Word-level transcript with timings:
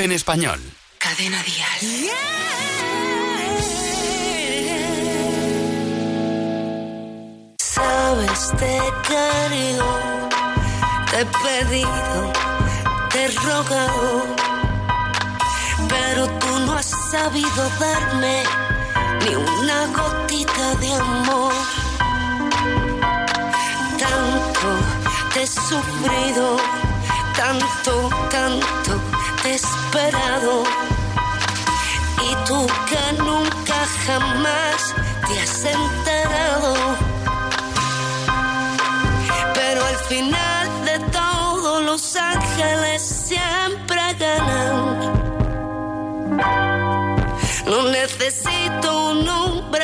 En 0.00 0.12
español. 0.12 0.58
Cadena 0.96 1.42
Dial. 1.42 2.10
Sabes, 7.58 8.52
te 8.56 8.78
he 8.78 8.92
querido, 9.10 9.84
te 11.10 11.20
he 11.20 11.26
pedido, 11.44 12.32
te 13.10 13.24
he 13.24 13.28
rogado, 13.28 14.26
pero 15.90 16.26
tú 16.38 16.58
no 16.60 16.72
has 16.78 16.90
sabido 17.10 17.70
darme 17.78 18.42
ni 19.20 19.34
una 19.34 19.86
gotita 19.98 20.74
de 20.76 20.94
amor. 20.94 21.52
Tanto 23.98 24.68
te 25.34 25.42
he 25.42 25.46
sufrido, 25.46 26.56
tanto, 27.36 28.08
tanto 28.30 29.09
te. 29.44 30.64
Y 32.22 32.34
tú 32.46 32.66
que 32.88 33.22
nunca 33.22 33.86
jamás 34.06 34.94
te 35.26 35.40
has 35.40 35.64
enterado. 35.64 36.74
Pero 39.54 39.84
al 39.84 39.96
final 40.08 40.84
de 40.84 40.98
todo 41.10 41.80
los 41.82 42.16
ángeles 42.16 43.02
siempre 43.02 44.00
ganan. 44.18 45.20
No 47.66 47.82
necesito 47.90 49.10
un 49.10 49.28
hombre 49.28 49.79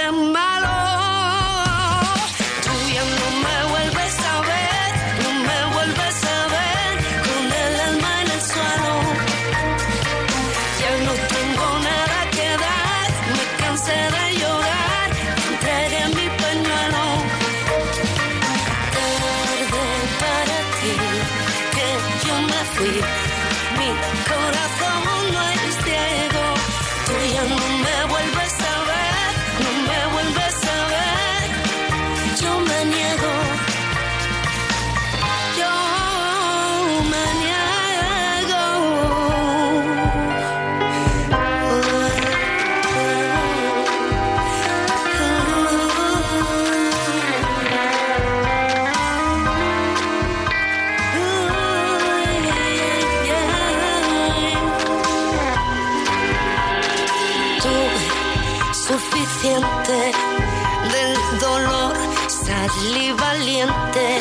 salí 62.68 63.12
valiente. 63.12 64.19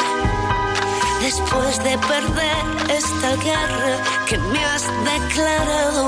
Después 1.21 1.83
de 1.83 1.97
perder 1.97 2.65
esta 2.89 3.35
guerra 3.37 3.95
que 4.27 4.37
me 4.37 4.63
has 4.63 4.83
declarado. 5.13 6.07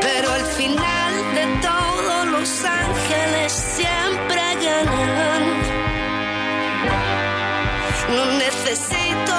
Pero 0.00 0.32
al 0.32 0.44
final 0.58 1.14
de 1.34 1.46
todo 1.68 2.24
los 2.26 2.64
ángeles 2.64 3.52
siempre 3.52 4.42
ganan. 4.66 5.42
No 8.14 8.24
necesito 8.38 9.37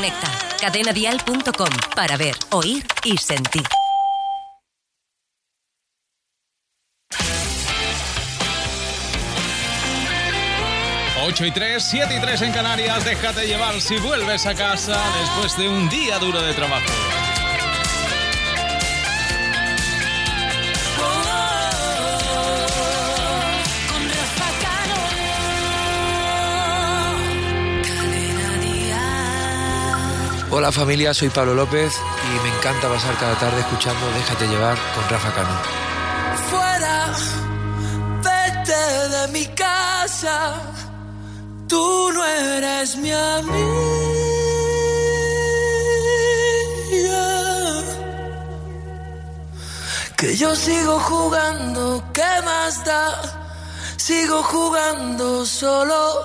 Conecta 0.00 0.30
cadenadial.com 0.58 1.68
para 1.94 2.16
ver, 2.16 2.34
oír 2.52 2.82
y 3.04 3.18
sentir. 3.18 3.66
Ocho 11.26 11.44
y 11.44 11.50
3, 11.50 11.82
7 11.82 12.16
y 12.16 12.18
3 12.18 12.40
en 12.40 12.52
Canarias. 12.52 13.04
Déjate 13.04 13.46
llevar 13.46 13.78
si 13.78 13.98
vuelves 13.98 14.46
a 14.46 14.54
casa 14.54 14.98
después 15.20 15.58
de 15.58 15.68
un 15.68 15.90
día 15.90 16.18
duro 16.18 16.40
de 16.40 16.54
trabajo. 16.54 17.29
Hola 30.52 30.72
familia, 30.72 31.14
soy 31.14 31.28
Pablo 31.28 31.54
López 31.54 31.92
y 32.26 32.42
me 32.42 32.56
encanta 32.56 32.88
pasar 32.88 33.16
cada 33.18 33.38
tarde 33.38 33.60
escuchando 33.60 34.04
Déjate 34.14 34.48
llevar 34.48 34.76
con 34.94 35.08
Rafa 35.08 35.32
Cano. 35.32 35.56
fuera, 36.50 37.14
vete 38.24 39.08
de 39.16 39.28
mi 39.28 39.46
casa, 39.54 40.54
tú 41.68 42.10
no 42.12 42.24
eres 42.26 42.96
mi 42.96 43.12
amiga. 43.12 43.90
Que 50.16 50.36
yo 50.36 50.54
sigo 50.56 50.98
jugando, 50.98 52.02
¿qué 52.12 52.42
más 52.44 52.84
da? 52.84 53.22
Sigo 53.96 54.42
jugando 54.42 55.46
solo, 55.46 56.24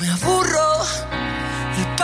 me 0.00 0.08
aburro, 0.10 1.25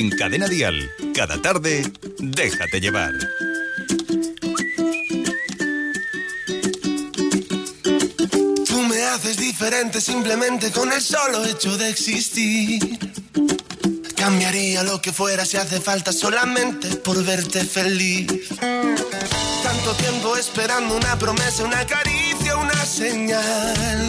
En 0.00 0.08
Cadena 0.08 0.46
Dial, 0.48 0.90
cada 1.14 1.42
tarde, 1.42 1.82
déjate 2.20 2.80
llevar. 2.80 3.12
Tú 8.66 8.80
me 8.88 9.02
haces 9.02 9.36
diferente 9.36 10.00
simplemente 10.00 10.70
con 10.70 10.90
el 10.90 11.02
solo 11.02 11.44
hecho 11.44 11.76
de 11.76 11.90
existir. 11.90 12.98
Cambiaría 14.16 14.84
lo 14.84 15.02
que 15.02 15.12
fuera 15.12 15.44
si 15.44 15.58
hace 15.58 15.82
falta 15.82 16.14
solamente 16.14 16.96
por 16.96 17.22
verte 17.22 17.62
feliz. 17.62 18.26
Tanto 18.58 19.94
tiempo 19.98 20.34
esperando 20.34 20.96
una 20.96 21.18
promesa, 21.18 21.62
una 21.62 21.84
caricia, 21.84 22.56
una 22.56 22.86
señal. 22.86 24.08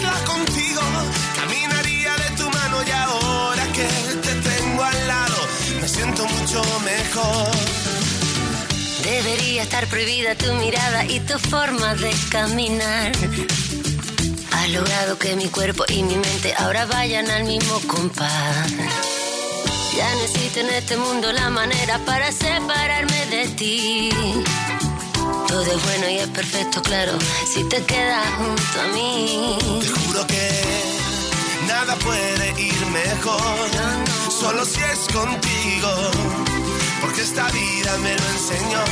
Isla 0.00 0.14
contigo. 0.24 0.80
Caminaría 1.36 2.12
de 2.16 2.30
tu 2.36 2.50
mano 2.50 2.76
y 2.86 2.90
ahora 2.90 3.64
que 3.72 3.88
te 4.24 4.34
tengo 4.48 4.82
al 4.82 5.08
lado, 5.08 5.36
me 5.80 5.88
siento 5.88 6.26
mucho 6.26 6.62
mejor. 6.84 7.50
Debería 9.04 9.62
estar 9.62 9.86
prohibida 9.88 10.34
tu 10.34 10.52
mirada 10.54 11.04
y 11.04 11.20
tu 11.20 11.38
forma 11.38 11.94
de 11.94 12.12
caminar. 12.30 13.12
Has 14.52 14.70
logrado 14.70 15.18
que 15.18 15.36
mi 15.36 15.48
cuerpo 15.48 15.84
y 15.88 16.02
mi 16.02 16.16
mente 16.16 16.54
ahora 16.58 16.86
vayan 16.86 17.30
al 17.30 17.44
mismo 17.44 17.80
compás. 17.86 18.72
Ya 19.96 20.22
existe 20.24 20.60
en 20.60 20.70
este 20.70 20.96
mundo 20.96 21.32
la 21.32 21.50
manera 21.50 21.98
para 22.06 22.30
separarme 22.30 23.26
de 23.26 23.48
ti. 23.48 24.10
Todo 25.50 25.62
es 25.62 25.84
bueno 25.84 26.08
y 26.08 26.18
es 26.18 26.28
perfecto, 26.28 26.80
claro, 26.80 27.18
si 27.52 27.64
te 27.64 27.84
quedas 27.84 28.24
junto 28.38 28.80
a 28.80 28.86
mí. 28.94 29.58
Te 29.80 29.88
juro 29.88 30.24
que 30.28 30.48
nada 31.66 31.96
puede 31.96 32.62
ir 32.62 32.86
mejor, 32.86 33.68
solo 34.30 34.64
si 34.64 34.80
es 34.80 35.12
contigo. 35.12 35.90
Porque 37.00 37.22
esta 37.22 37.50
vida 37.50 37.96
me 37.98 38.14
lo 38.14 38.26
enseñó. 38.36 38.84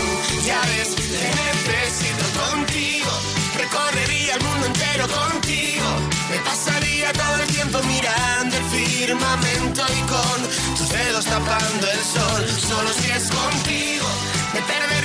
Ya 0.45 0.61
ves, 0.63 0.97
te 0.97 1.31
necesito 1.71 2.27
contigo. 2.51 3.11
Recorrería 3.57 4.35
el 4.35 4.43
mundo 4.43 4.67
entero 4.67 5.07
contigo. 5.07 5.87
Me 6.29 6.39
pasaría 6.39 7.13
todo 7.13 7.37
el 7.37 7.49
tiempo 7.55 7.79
mirando 7.85 8.57
el 8.57 8.65
firmamento 8.65 9.83
y 9.97 10.01
con 10.11 10.77
tus 10.77 10.89
dedos 10.89 11.25
tapando 11.25 11.87
el 11.89 12.03
sol. 12.03 12.61
Solo 12.69 12.91
si 12.95 13.11
es 13.11 13.31
contigo. 13.31 14.09
Me 14.55 14.61
perdería 14.63 14.98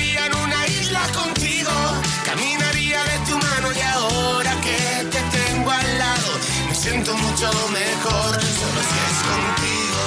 mucho 7.34 7.52
mejor. 7.70 8.32
Solo 8.42 8.82
si 8.90 8.98
es 9.10 9.20
contigo. 9.32 10.04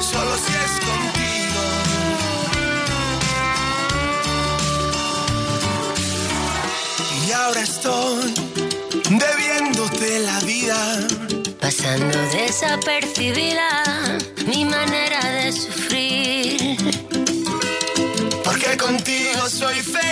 Solo 0.00 0.34
si 0.44 0.52
es 0.64 0.74
contigo. 0.88 1.62
Y 7.26 7.28
ahora 7.32 7.62
estoy 7.62 8.34
debiéndote 9.10 10.08
la 10.20 10.38
vida. 10.40 10.78
Pasando 11.60 12.18
desapercibida 12.32 13.70
mi 14.46 14.64
manera 14.64 15.20
de 15.30 15.52
sufrir. 15.52 16.76
Porque 18.44 18.76
contigo 18.76 19.48
soy 19.48 19.80
feliz. 19.80 20.11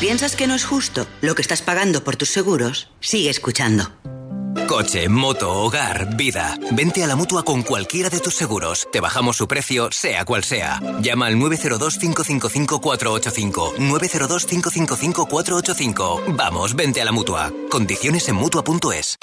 piensas 0.00 0.36
que 0.36 0.46
no 0.46 0.54
es 0.54 0.64
justo 0.64 1.06
lo 1.22 1.34
que 1.34 1.42
estás 1.42 1.62
pagando 1.62 2.04
por 2.04 2.16
tus 2.16 2.28
seguros, 2.28 2.88
sigue 3.00 3.30
escuchando. 3.30 3.90
Coche, 4.78 5.08
moto, 5.08 5.64
hogar, 5.64 6.14
vida. 6.14 6.56
Vente 6.70 7.02
a 7.02 7.08
la 7.08 7.16
mutua 7.16 7.42
con 7.42 7.64
cualquiera 7.64 8.10
de 8.10 8.20
tus 8.20 8.36
seguros. 8.36 8.86
Te 8.92 9.00
bajamos 9.00 9.36
su 9.36 9.48
precio, 9.48 9.88
sea 9.90 10.24
cual 10.24 10.44
sea. 10.44 10.80
Llama 11.00 11.26
al 11.26 11.34
902-555-485. 11.34 13.74
902-555-485. 13.74 16.36
Vamos, 16.36 16.76
vente 16.76 17.02
a 17.02 17.04
la 17.04 17.10
mutua. 17.10 17.50
Condiciones 17.68 18.28
en 18.28 18.36
mutua.es. 18.36 19.18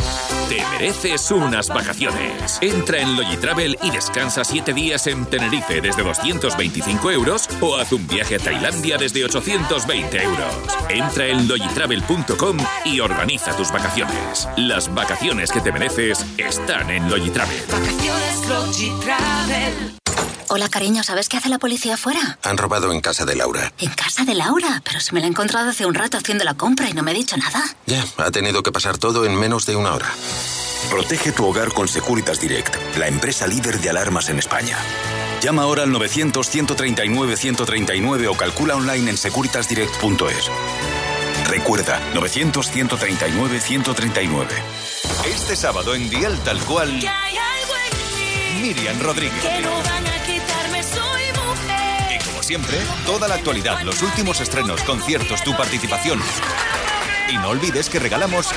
Te 0.50 0.62
mereces 0.72 1.32
unas 1.32 1.70
vacaciones. 1.70 2.58
Entra 2.62 3.00
en 3.00 3.16
Logitravel 3.16 3.78
y 3.82 3.92
descansa 3.92 4.44
7 4.44 4.74
días 4.74 5.08
en 5.08 5.26
Tenerife 5.26 5.80
desde 5.80 6.04
225 6.04 7.12
euros 7.12 7.48
o 7.62 7.78
haz 7.78 7.94
un 7.94 8.06
viaje 8.08 8.36
a 8.36 8.40
Tailandia 8.40 8.98
desde 8.98 9.24
820 9.24 10.22
euros. 10.22 10.54
Entra 10.90 11.28
en 11.28 11.48
logitravel.com 11.48 12.58
y 12.84 13.00
organiza 13.00 13.56
tus 13.56 13.72
vacaciones. 13.72 14.50
Las 14.58 14.94
vacaciones 14.94 15.45
que 15.52 15.62
te 15.62 15.72
mereces 15.72 16.26
están 16.38 16.90
en 16.90 17.10
Logitravel. 17.10 17.62
Vacaciones 17.72 18.48
Logitravel. 18.48 19.96
Hola, 20.48 20.70
cariño, 20.70 21.04
¿sabes 21.04 21.28
qué 21.28 21.38
hace 21.38 21.50
la 21.50 21.58
policía 21.60 21.96
afuera? 21.96 22.38
Han 22.44 22.58
robado 22.58 22.92
en 22.92 23.02
casa 23.02 23.26
de 23.26 23.36
Laura. 23.36 23.74
En 23.80 23.90
casa 23.92 24.24
de 24.26 24.36
Laura, 24.36 24.82
pero 24.86 25.00
si 25.00 25.14
me 25.14 25.20
la 25.20 25.26
he 25.26 25.30
encontrado 25.30 25.70
hace 25.70 25.86
un 25.86 25.96
rato 25.96 26.18
haciendo 26.18 26.44
la 26.44 26.54
compra 26.54 26.90
y 26.90 26.94
no 26.94 27.04
me 27.04 27.12
ha 27.12 27.16
dicho 27.16 27.36
nada. 27.38 27.64
Ya, 27.88 28.06
ha 28.18 28.32
tenido 28.32 28.64
que 28.64 28.72
pasar 28.72 28.98
todo 28.98 29.26
en 29.26 29.36
menos 29.36 29.66
de 29.66 29.76
una 29.76 29.94
hora. 29.94 30.08
Protege 30.90 31.32
tu 31.32 31.46
hogar 31.46 31.74
con 31.74 31.88
Securitas 31.88 32.40
Direct, 32.40 32.76
la 32.98 33.08
empresa 33.08 33.48
líder 33.48 33.80
de 33.80 33.90
alarmas 33.90 34.30
en 34.30 34.38
España. 34.40 34.78
Llama 35.42 35.64
ahora 35.64 35.84
al 35.84 35.92
900-139-139 35.92 38.28
o 38.28 38.36
calcula 38.36 38.76
online 38.76 39.10
en 39.10 39.18
securitasdirect.es. 39.18 40.52
Recuerda, 41.50 42.00
900-139-139. 42.14 44.48
Este 45.28 45.56
sábado 45.56 45.96
en 45.96 46.10
Dial 46.10 46.40
Tal 46.44 46.60
Cual, 46.62 47.00
Que 47.00 47.08
hay 47.08 47.36
algo 47.38 47.74
en 47.76 48.62
mí 48.62 48.68
Miriam 48.68 49.00
Rodríguez. 49.00 49.42
que 49.42 49.62
no 49.62 49.72
van 49.84 50.08
a 50.08 50.24
quitarme, 50.24 50.84
soy 50.84 51.24
mujer. 51.34 52.20
Y 52.22 52.26
como 52.26 52.44
siempre, 52.44 52.78
toda 53.06 53.28
la 53.28 53.36
actualidad, 53.36 53.82
los 53.82 54.02
últimos 54.02 54.40
estrenos, 54.42 54.82
conciertos, 54.84 55.44
tu 55.44 55.56
participación. 55.56 56.22
Y 57.30 57.38
no 57.38 57.50
olvides 57.50 57.90
que 57.90 58.00
regalamos 58.00 58.48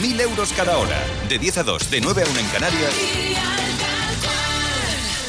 mil 0.00 0.20
euros 0.20 0.52
cada 0.52 0.78
hora, 0.78 0.98
de 1.28 1.38
10 1.38 1.58
a 1.58 1.62
2, 1.64 1.90
de 1.90 2.00
9 2.00 2.22
a 2.22 2.30
1 2.30 2.38
en 2.40 2.46
Canarias, 2.48 2.92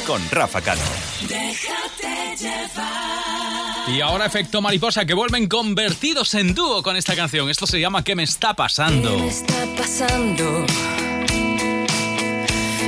con 0.06 0.30
Rafa 0.30 0.60
Cano. 0.60 0.82
Déjate 1.22 2.36
llevar. 2.38 3.69
Y 3.92 4.00
ahora 4.02 4.26
efecto 4.26 4.62
mariposa 4.62 5.04
que 5.04 5.14
vuelven 5.14 5.48
convertidos 5.48 6.34
en 6.34 6.54
dúo 6.54 6.80
con 6.82 6.96
esta 6.96 7.16
canción. 7.16 7.50
Esto 7.50 7.66
se 7.66 7.80
llama 7.80 8.04
¿Qué 8.04 8.14
me 8.14 8.22
está 8.22 8.54
pasando? 8.54 9.16
¿Qué 9.16 9.22
me 9.22 9.28
está 9.28 9.66
pasando? 9.76 10.64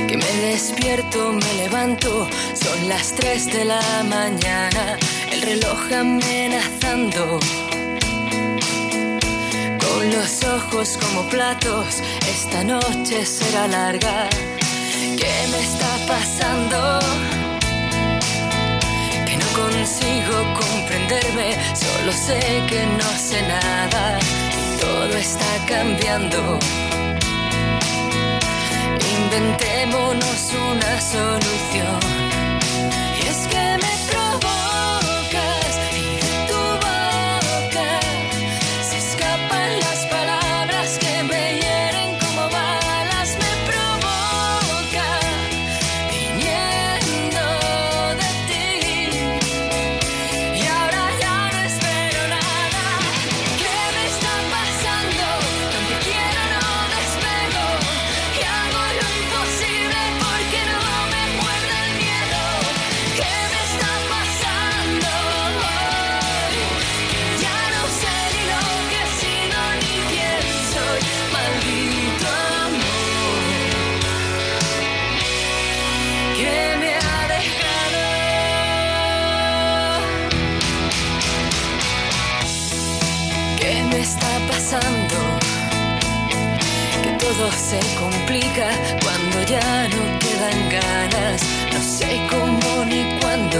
Que 0.07 0.15
me 0.17 0.31
despierto, 0.47 1.33
me 1.33 1.53
levanto, 1.55 2.27
son 2.53 2.87
las 2.87 3.13
3 3.15 3.53
de 3.53 3.65
la 3.65 4.03
mañana, 4.09 4.97
el 5.29 5.41
reloj 5.41 5.91
amenazando. 5.91 7.39
Con 9.79 10.11
los 10.11 10.43
ojos 10.45 10.97
como 11.01 11.27
platos, 11.29 12.01
esta 12.33 12.63
noche 12.63 13.25
será 13.25 13.67
larga. 13.67 14.29
¿Qué 15.17 15.47
me 15.51 15.59
está 15.59 15.97
pasando? 16.07 17.32
Consigo 19.63 20.35
comprenderme, 20.59 21.55
solo 21.73 22.11
sé 22.11 22.37
que 22.67 22.85
no 22.85 23.09
sé 23.17 23.41
nada 23.43 24.19
todo 24.81 25.17
está 25.17 25.51
cambiando. 25.67 26.59
Inventémonos 29.15 30.51
una 30.69 30.99
solución. 30.99 32.22
Se 87.73 87.95
complica 87.95 88.67
cuando 89.03 89.37
ya 89.43 89.87
no 89.93 90.03
quedan 90.19 90.59
ganas. 90.77 91.41
No 91.73 91.79
sé 91.81 92.09
cómo 92.29 92.85
ni 92.85 93.01
cuándo. 93.19 93.59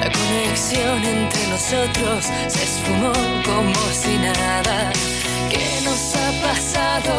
La 0.00 0.08
conexión 0.18 0.98
entre 1.04 1.42
nosotros 1.48 2.18
se 2.46 2.62
esfumó 2.70 3.12
como 3.44 3.80
si 4.00 4.14
nada. 4.18 4.92
¿Qué 5.50 5.66
nos 5.86 6.02
ha 6.22 6.30
pasado? 6.46 7.14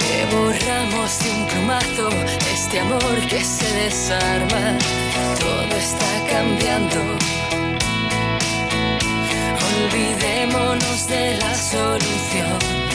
Que 0.00 0.16
borramos 0.34 1.10
de 1.22 1.30
un 1.36 1.46
plumazo 1.48 2.08
este 2.54 2.80
amor 2.80 3.16
que 3.28 3.44
se 3.44 3.68
desarma. 3.82 4.64
Todo 5.44 5.74
está 5.76 6.12
cambiando. 6.32 7.00
Olvidémonos 9.72 10.91
de 11.08 11.36
la 11.38 11.54
solución. 11.54 12.91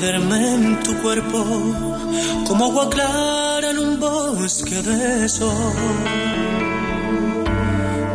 En 0.00 0.80
tu 0.84 0.96
cuerpo 1.02 1.44
como 2.46 2.66
agua 2.66 2.88
clara 2.88 3.70
en 3.70 3.78
un 3.78 3.98
bosque 3.98 4.80
de 4.80 5.28
sol. 5.28 5.74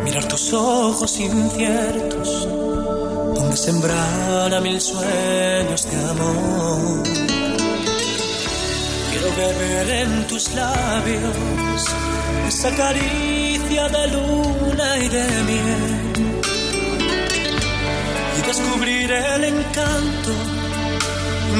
Mirar 0.02 0.26
tus 0.26 0.54
ojos 0.54 1.20
inciertos 1.20 2.48
donde 3.34 3.56
sembrara 3.56 4.60
mil 4.62 4.80
sueños 4.80 5.86
de 5.90 5.96
amor. 6.08 7.02
Quiero 9.10 9.28
beber 9.36 9.90
en 9.90 10.26
tus 10.26 10.54
labios 10.54 11.84
esa 12.48 12.70
caricia 12.70 13.88
de 13.90 14.06
luna 14.08 14.98
y 15.04 15.08
de 15.08 15.26
miel 15.48 16.12
y 18.38 18.46
descubrir 18.46 19.10
el 19.10 19.44
encanto 19.44 20.53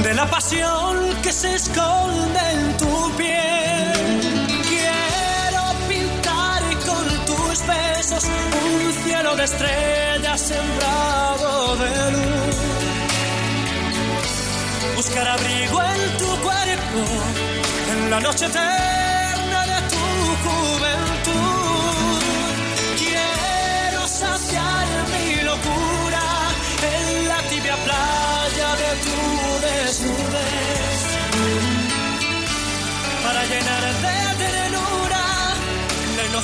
de 0.02 0.14
la 0.14 0.28
pasión 0.28 0.96
que 1.22 1.32
se 1.32 1.54
esconde 1.54 2.40
en 2.52 2.76
tu 2.76 3.16
piel. 3.16 4.20
Quiero 4.68 5.62
pintar 5.88 6.62
con 6.86 7.06
tus 7.26 7.66
besos 7.66 8.24
un 8.24 8.92
cielo 9.04 9.36
de 9.36 9.44
estrellas 9.44 10.40
sembrado 10.40 11.76
de 11.76 12.10
luz. 12.12 12.56
Buscar 14.96 15.28
abrigo 15.28 15.82
en 15.82 16.16
tu 16.18 16.30
cuerpo 16.42 17.00
en 17.92 18.10
la 18.10 18.20
noche 18.20 18.46
eterna 18.46 19.03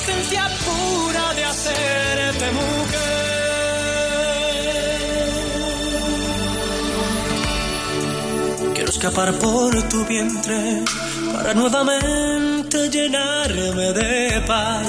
inocencia 0.01 0.49
pura 0.65 1.33
de 1.33 1.43
hacerte 1.45 2.51
mujer. 2.51 2.91
Quiero 8.73 8.89
escapar 8.89 9.33
por 9.33 9.89
tu 9.89 10.05
vientre 10.05 10.83
para 11.33 11.53
nuevamente 11.53 12.89
llenarme 12.89 13.93
de 13.93 14.41
paz. 14.47 14.87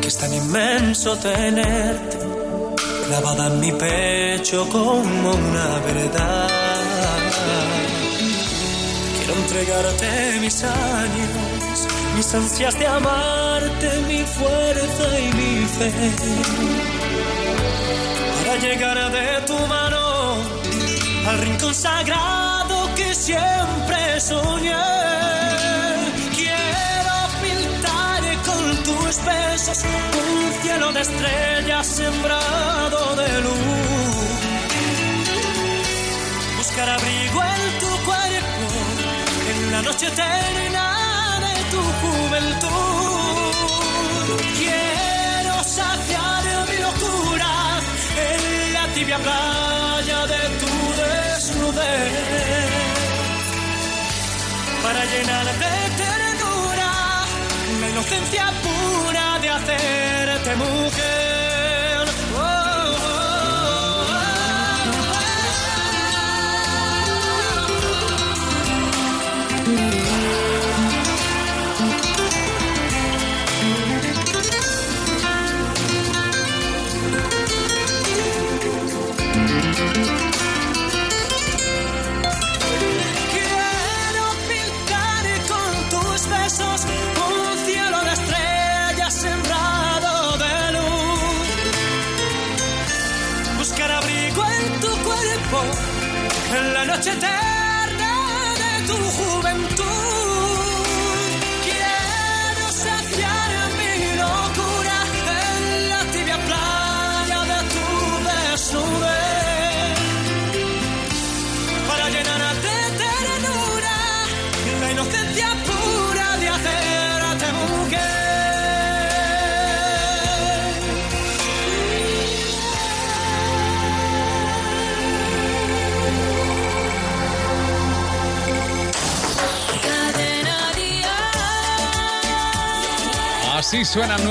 Que 0.00 0.08
es 0.08 0.18
tan 0.18 0.32
inmenso 0.32 1.16
tenerte 1.16 2.18
clavada 3.06 3.46
en 3.48 3.60
mi 3.60 3.72
pecho 3.72 4.68
como 4.68 5.30
una 5.30 5.78
verdad. 5.86 6.48
Quiero 9.18 9.34
entregarte 9.34 10.40
mis 10.40 10.62
años, 10.62 11.30
mis 12.18 12.34
ansias 12.34 12.76
de 12.76 12.84
amarte, 12.84 13.88
mi 14.08 14.24
fuerza 14.24 15.06
y 15.20 15.26
mi 15.38 15.66
fe. 15.76 15.92
Para 18.36 18.56
llegar 18.56 18.98
de 19.12 19.40
tu 19.46 19.56
mano 19.68 20.34
al 21.28 21.38
rincón 21.38 21.72
sagrado 21.72 22.92
que 22.96 23.14
siempre 23.14 24.20
soñé. 24.20 24.74
Quiero 26.38 27.16
pintar 27.44 28.22
con 28.48 28.64
tus 28.86 29.14
besos 29.24 29.78
un 30.34 30.62
cielo 30.62 30.92
de 30.92 31.00
estrellas 31.02 31.86
sembrado 31.86 33.14
de 33.14 33.40
luz. 33.42 34.16
Buscar 36.56 36.88
abrigo 36.88 37.40
en 37.54 37.78
tu 37.82 37.90
cuerpo 38.08 38.66
en 39.50 39.72
la 39.72 39.82
noche 39.82 40.06
eterna 40.08 40.97
juventud. 42.02 43.48
Quiero 44.58 45.54
saciar 45.64 46.44
mi 46.70 46.76
locura 46.86 47.52
en 48.28 48.40
la 48.72 48.84
tibia 48.94 49.18
playa 49.18 50.20
de 50.32 50.42
tu 50.60 50.72
desnudez. 51.00 52.12
Para 54.82 55.00
llenar 55.12 55.46
de 55.62 55.74
ternura 56.02 56.90
la 57.80 57.86
inocencia 57.90 58.44
pura 58.64 59.38
de 59.40 59.48
hacerte 59.50 60.56
mujer. 60.56 61.27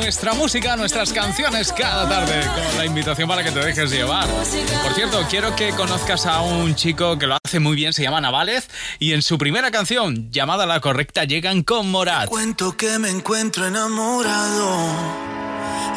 Nuestra 0.07 0.33
música, 0.33 0.77
nuestras 0.77 1.11
canciones 1.11 1.73
cada 1.73 2.07
tarde, 2.07 2.39
con 2.39 2.77
la 2.77 2.85
invitación 2.85 3.27
para 3.27 3.43
que 3.43 3.51
te 3.51 3.59
dejes 3.59 3.91
llevar. 3.91 4.25
Por 4.25 4.93
cierto, 4.93 5.21
quiero 5.29 5.53
que 5.53 5.71
conozcas 5.71 6.25
a 6.25 6.39
un 6.39 6.75
chico 6.75 7.19
que 7.19 7.27
lo 7.27 7.37
hace 7.43 7.59
muy 7.59 7.75
bien, 7.75 7.91
se 7.91 8.03
llama 8.03 8.21
Navález, 8.21 8.69
y 8.99 9.11
en 9.11 9.21
su 9.21 9.37
primera 9.37 9.69
canción, 9.69 10.31
llamada 10.31 10.65
La 10.65 10.79
Correcta, 10.79 11.25
llegan 11.25 11.61
con 11.61 11.91
Morat. 11.91 12.29
Cuento 12.29 12.77
que 12.77 12.97
me 12.99 13.09
encuentro 13.09 13.67
enamorado 13.67 14.79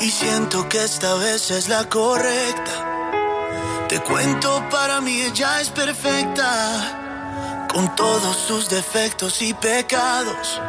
y 0.00 0.10
siento 0.10 0.68
que 0.68 0.82
esta 0.82 1.14
vez 1.14 1.52
es 1.52 1.68
la 1.68 1.88
correcta. 1.88 3.86
Te 3.88 4.00
cuento, 4.00 4.66
para 4.72 5.00
mí 5.00 5.20
ella 5.20 5.60
es 5.60 5.68
perfecta, 5.68 7.68
con 7.72 7.94
todos 7.94 8.36
sus 8.36 8.68
defectos 8.68 9.40
y 9.40 9.54
pecados. 9.54 10.60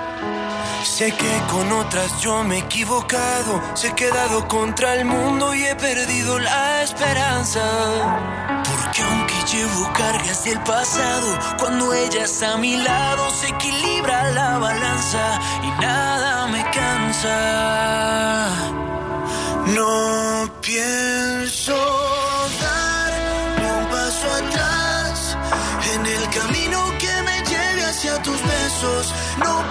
Sé 0.84 1.12
que 1.12 1.42
con 1.50 1.72
otras 1.72 2.22
yo 2.22 2.44
me 2.44 2.56
he 2.56 2.60
equivocado, 2.60 3.62
se 3.76 3.90
he 3.90 3.94
quedado 3.94 4.48
contra 4.48 4.96
el 4.96 5.06
mundo 5.06 5.54
y 5.54 5.64
he 5.64 5.76
perdido 5.76 6.40
la 6.40 6.82
esperanza. 6.82 7.62
Porque 8.64 9.02
aunque 9.04 9.36
llevo 9.52 9.92
cargas 9.94 10.44
del 10.44 10.60
pasado. 10.62 11.40
Cuando 11.60 11.94
ella 11.94 12.24
está 12.24 12.54
a 12.54 12.58
mi 12.58 12.78
lado, 12.78 13.30
se 13.32 13.48
equilibra 13.48 14.32
la 14.32 14.58
balanza 14.58 15.40
y 15.64 15.70
nada 15.82 16.48
me 16.48 16.64
cansa. 16.72 18.50
No 19.68 20.52
pienso 20.62 21.76
dar 22.62 23.14
ni 23.60 23.66
un 23.66 23.86
paso 23.90 24.28
atrás 24.42 25.38
en 25.94 26.06
el 26.06 26.30
camino 26.30 26.80
que 26.98 27.22
me 27.24 27.38
lleve 27.50 27.86
hacia 27.86 28.22
tus 28.22 28.42
besos. 28.42 29.14
No 29.38 29.71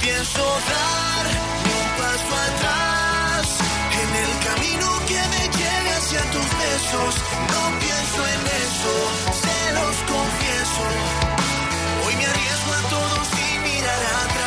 Pienso 0.00 0.42
dar 0.42 1.24
ni 1.64 1.72
un 1.82 1.88
paso 1.98 2.32
atrás 2.48 3.58
en 4.00 4.10
el 4.24 4.32
camino 4.46 4.86
que 5.06 5.20
me 5.32 5.42
lleve 5.58 5.90
hacia 5.96 6.22
tus 6.30 6.48
besos. 6.64 7.14
No 7.52 7.62
pienso 7.80 8.20
en 8.34 8.42
eso, 8.64 8.94
se 9.42 9.72
los 9.72 9.96
confieso. 10.12 10.84
Hoy 12.04 12.14
me 12.16 12.26
arriesgo 12.26 12.72
a 12.72 12.82
todo 12.90 13.24
sin 13.34 13.62
mirar 13.62 14.02
atrás. 14.24 14.37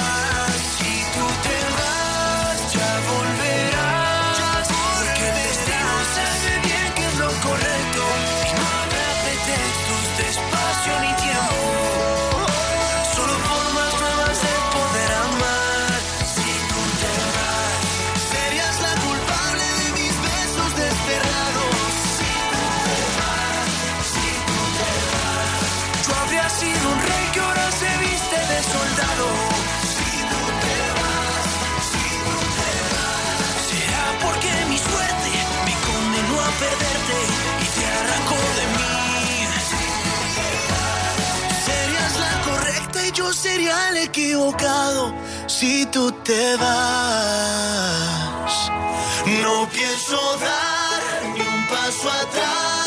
Soldado. 28.64 29.28
Si 29.96 30.12
tú 30.32 30.42
te 30.64 30.78
vas, 30.98 31.46
si 31.92 32.06
tú 32.26 32.36
te 32.58 32.72
vas. 32.94 33.44
Será 33.70 34.06
porque 34.24 34.52
mi 34.70 34.78
suerte 34.78 35.32
me 35.66 35.76
condenó 35.88 36.36
a 36.42 36.50
perderte 36.64 37.18
y 37.64 37.66
te 37.76 37.84
arrancó 38.00 38.40
de 38.60 38.66
mí. 38.78 38.96
Serías 41.68 42.14
la 42.26 42.34
correcta 42.48 42.98
y 43.08 43.10
yo 43.12 43.28
sería 43.34 43.76
el 43.90 43.98
equivocado 43.98 45.02
si 45.48 45.86
tú 45.88 46.12
te 46.12 46.56
vas. 46.58 47.52
No 49.44 49.68
pienso 49.70 50.18
dar 50.38 51.02
ni 51.34 51.42
un 51.42 51.68
paso 51.68 52.10
atrás 52.10 52.81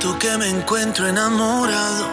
cuento 0.00 0.18
que 0.20 0.38
me 0.38 0.48
encuentro 0.48 1.08
enamorado 1.08 2.06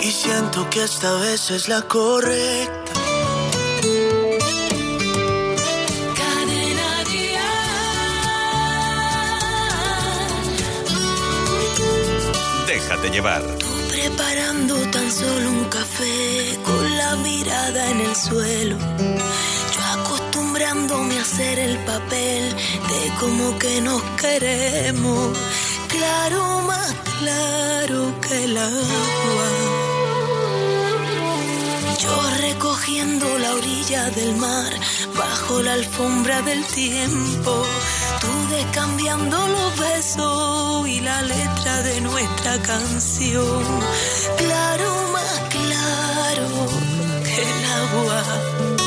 y 0.00 0.10
siento 0.12 0.70
que 0.70 0.84
esta 0.84 1.12
vez 1.14 1.50
es 1.50 1.68
la 1.68 1.82
correcta. 1.82 2.92
Cadena 6.14 7.04
Déjate 12.68 13.10
llevar. 13.10 13.42
Preparando 13.88 14.76
tan 14.90 15.10
solo 15.10 15.50
un 15.50 15.64
café 15.64 16.58
con 16.64 16.96
la 16.96 17.16
mirada 17.16 17.90
en 17.90 18.00
el 18.02 18.14
suelo. 18.14 18.76
Yo 18.78 20.00
acostumbrándome 20.00 21.18
a 21.18 21.22
hacer 21.22 21.58
el 21.58 21.76
papel 21.78 22.54
de 22.54 23.12
como 23.18 23.58
que 23.58 23.80
nos 23.80 24.02
queremos. 24.20 25.36
Claro, 25.92 26.60
más 26.62 26.94
claro 27.18 28.20
que 28.20 28.44
el 28.44 28.56
agua. 28.56 29.48
Yo 31.98 32.30
recogiendo 32.40 33.38
la 33.38 33.54
orilla 33.54 34.10
del 34.10 34.36
mar 34.36 34.72
bajo 35.14 35.62
la 35.62 35.74
alfombra 35.74 36.42
del 36.42 36.64
tiempo. 36.66 37.52
Tú 38.20 38.54
descambiando 38.56 39.36
los 39.48 39.78
besos 39.78 40.88
y 40.88 41.00
la 41.00 41.22
letra 41.22 41.82
de 41.82 42.00
nuestra 42.00 42.60
canción. 42.62 43.64
Claro, 44.38 44.88
más 45.12 45.40
claro 45.56 46.48
que 47.24 47.42
el 47.42 47.64
agua. 47.82 48.81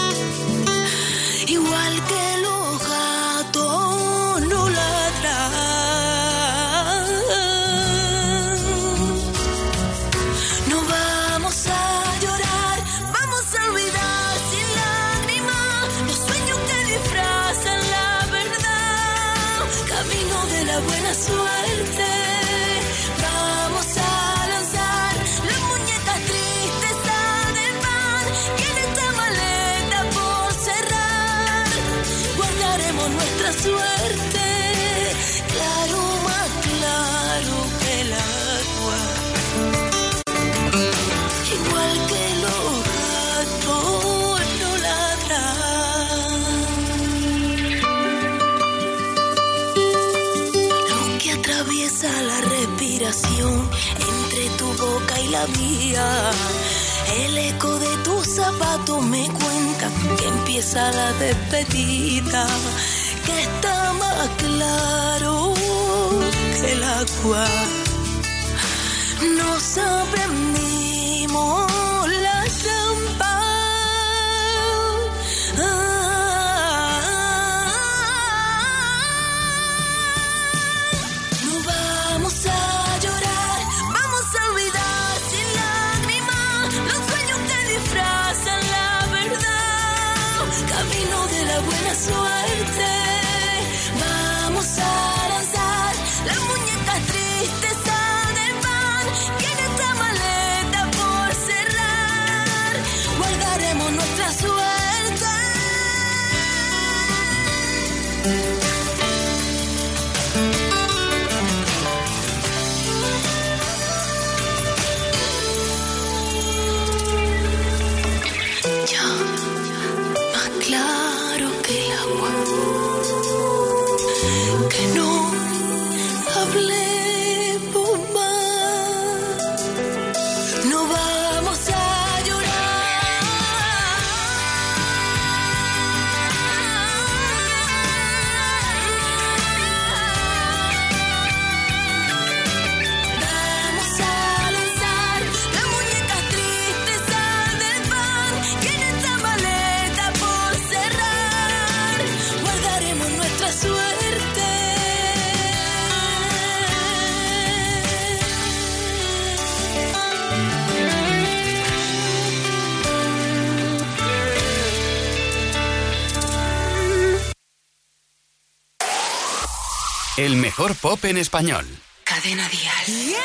Mejor 170.75 170.97
pop 170.97 171.05
en 171.05 171.17
español. 171.17 171.65
Cadena 172.03 172.47
Dial. 172.49 173.15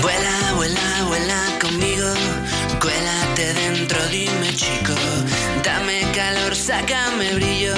Vuela, 0.00 0.52
vuela, 0.54 1.04
vuela 1.08 1.40
conmigo, 1.60 2.14
cuélate 2.80 3.54
dentro, 3.54 3.98
dime 4.08 4.54
chico, 4.54 4.94
dame 5.64 6.02
calor, 6.14 6.54
sácame 6.54 7.34
brillo, 7.34 7.74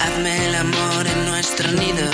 hazme 0.00 0.46
el 0.46 0.54
amor 0.54 1.06
en 1.06 1.26
nuestro 1.26 1.70
nido. 1.72 2.10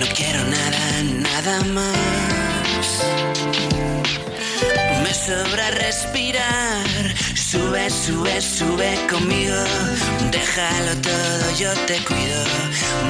No 0.00 0.06
quiero 0.16 0.44
nada, 0.44 1.02
nada 1.02 1.60
más. 1.76 1.94
Me 5.02 5.12
sobra 5.14 5.70
respirar. 5.70 6.83
Sube, 7.54 7.88
sube, 7.88 8.40
sube 8.40 9.06
conmigo. 9.08 9.54
Déjalo 10.32 10.92
todo, 11.00 11.56
yo 11.56 11.72
te 11.86 12.02
cuido. 12.04 12.42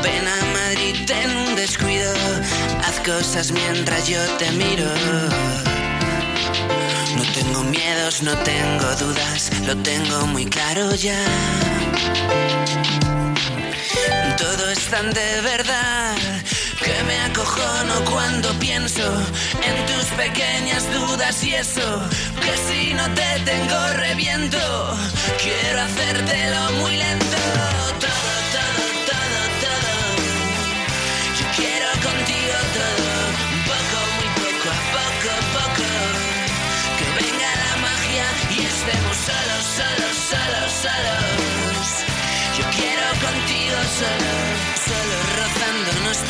Ven 0.02 0.28
a 0.28 0.44
Madrid 0.52 1.10
en 1.10 1.30
un 1.34 1.56
descuido. 1.56 2.12
Haz 2.84 3.00
cosas 3.00 3.50
mientras 3.52 4.06
yo 4.06 4.20
te 4.36 4.50
miro. 4.52 4.84
No 7.16 7.22
tengo 7.32 7.62
miedos, 7.62 8.22
no 8.22 8.36
tengo 8.36 8.86
dudas. 8.96 9.50
Lo 9.66 9.74
tengo 9.78 10.26
muy 10.26 10.44
claro 10.44 10.94
ya. 10.94 11.24
Todo 14.36 14.70
es 14.70 14.80
tan 14.90 15.10
de 15.10 15.40
verdad 15.40 16.23
que 16.84 17.02
me 17.04 17.18
acojono 17.20 18.04
cuando 18.10 18.48
pienso 18.58 19.02
en 19.68 19.86
tus 19.86 20.04
pequeñas 20.22 20.84
dudas 20.92 21.42
y 21.42 21.54
eso, 21.54 22.02
que 22.42 22.54
si 22.66 22.92
no 22.92 23.04
te 23.14 23.40
tengo 23.50 23.78
reviento, 23.94 24.58
quiero 25.42 25.80
hacértelo 25.80 26.72
muy 26.82 26.96
lento. 26.96 27.36
Todo, 28.04 28.32
todo, 28.54 28.86
todo, 29.10 29.40
todo. 29.64 29.92
Yo 31.38 31.46
quiero 31.56 31.88
contigo 32.08 32.58
todo, 32.78 33.10
poco, 33.70 33.98
muy 34.16 34.30
poco, 34.42 34.68
a 34.76 34.82
poco, 34.96 35.32
poco. 35.56 35.88
Que 36.98 37.06
venga 37.18 37.50
la 37.64 37.74
magia 37.86 38.26
y 38.56 38.58
estemos 38.72 39.16
solos, 39.28 39.64
solos, 39.78 40.16
solos, 40.32 40.70
solos. 40.84 41.86
Yo 42.58 42.64
quiero 42.76 43.06
contigo 43.24 43.78
solo, 44.00 44.33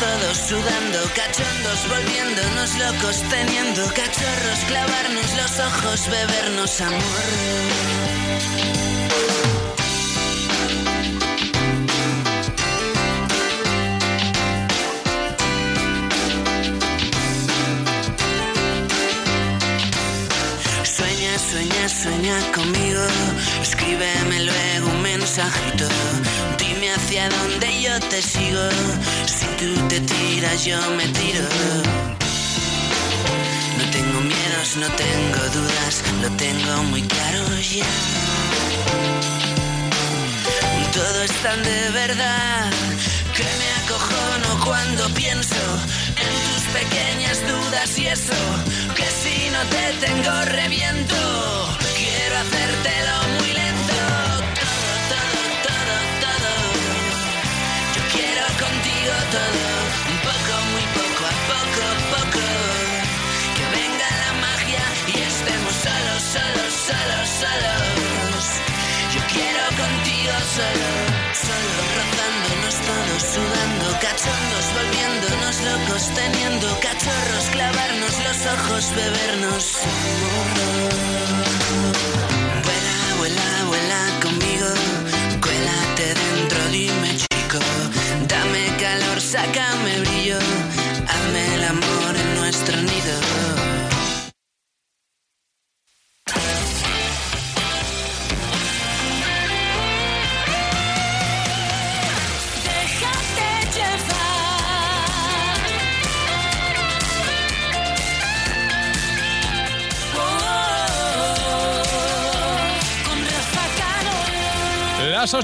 todos, 0.05 0.37
sudando, 0.37 0.99
cachondos, 1.15 1.79
volviéndonos 1.89 2.69
locos, 2.77 3.15
teniendo 3.29 3.81
cachorros, 3.99 4.59
clavarnos 4.67 5.29
los 5.39 5.53
ojos, 5.69 5.99
bebernos 6.09 6.81
amor. 6.81 7.25
Sueña, 20.97 21.33
sueña, 21.51 21.89
sueña 21.89 22.51
conmigo. 22.53 23.03
Escríbeme 23.61 24.37
luego 24.49 24.87
un 24.95 25.01
mensajito. 25.01 25.87
Dime 26.59 26.91
hacia 26.93 27.29
dónde 27.29 27.67
yo 27.81 27.99
te 28.11 28.21
sigo. 28.21 28.69
Si 29.25 29.44
tú 29.65 29.87
te 29.87 29.99
tiras, 29.99 30.65
yo 30.65 30.79
me 30.97 31.07
tiro. 31.07 31.47
No 33.77 33.85
tengo 33.95 34.19
miedos, 34.21 34.69
no 34.77 34.87
tengo 35.03 35.41
dudas. 35.57 35.93
Lo 36.21 36.29
tengo 36.37 36.83
muy 36.91 37.01
claro 37.01 37.43
ya. 37.77 37.93
Todo 40.93 41.23
es 41.23 41.35
tan 41.43 41.61
de 41.63 41.89
verdad 41.89 42.71
que 43.35 43.47
me 43.59 43.69
acojono 43.81 44.65
cuando 44.65 45.09
pienso 45.13 45.63
en 46.23 46.31
tus 46.47 46.63
pequeñas 46.79 47.37
dudas 47.51 47.97
y 47.97 48.07
eso, 48.07 48.39
que 48.95 49.07
si 49.21 49.49
no 49.55 49.61
te 49.73 49.83
tengo 50.05 50.33
reviento, 50.61 51.15
quiero 51.97 52.35
hacértelo 52.43 53.15
muy 53.39 53.47
lento. 53.53 53.64
Contigo 59.05 59.29
todo, 59.31 59.65
un 60.11 60.19
poco, 60.25 60.53
muy 60.73 60.85
poco, 60.97 61.23
a 61.25 61.37
poco, 61.51 61.83
poco. 62.15 62.43
Que 63.55 63.65
venga 63.77 64.07
la 64.23 64.31
magia 64.45 64.85
y 65.13 65.21
estemos 65.21 65.75
solos, 65.85 66.21
solos, 66.35 66.73
solos, 66.89 67.27
solos. 67.41 68.45
Yo 69.13 69.21
quiero 69.33 69.63
contigo 69.81 70.33
solo, 70.57 70.89
solo 71.45 71.77
rozándonos 71.97 72.75
todos, 72.89 73.21
sudando, 73.33 73.85
cachondos, 74.05 74.65
volviéndonos 74.77 75.55
locos, 75.69 76.03
teniendo 76.15 76.67
cachorros, 76.79 77.45
clavarnos 77.51 78.13
los 78.25 78.39
ojos, 78.55 78.83
bebernos. 78.95 79.65
Vuela, 82.65 82.97
vuela, 83.19 83.49
vuela 83.67 84.01
conmigo, 84.23 84.69
cuélate 85.41 86.05
dentro, 86.13 86.59
dime 86.71 87.14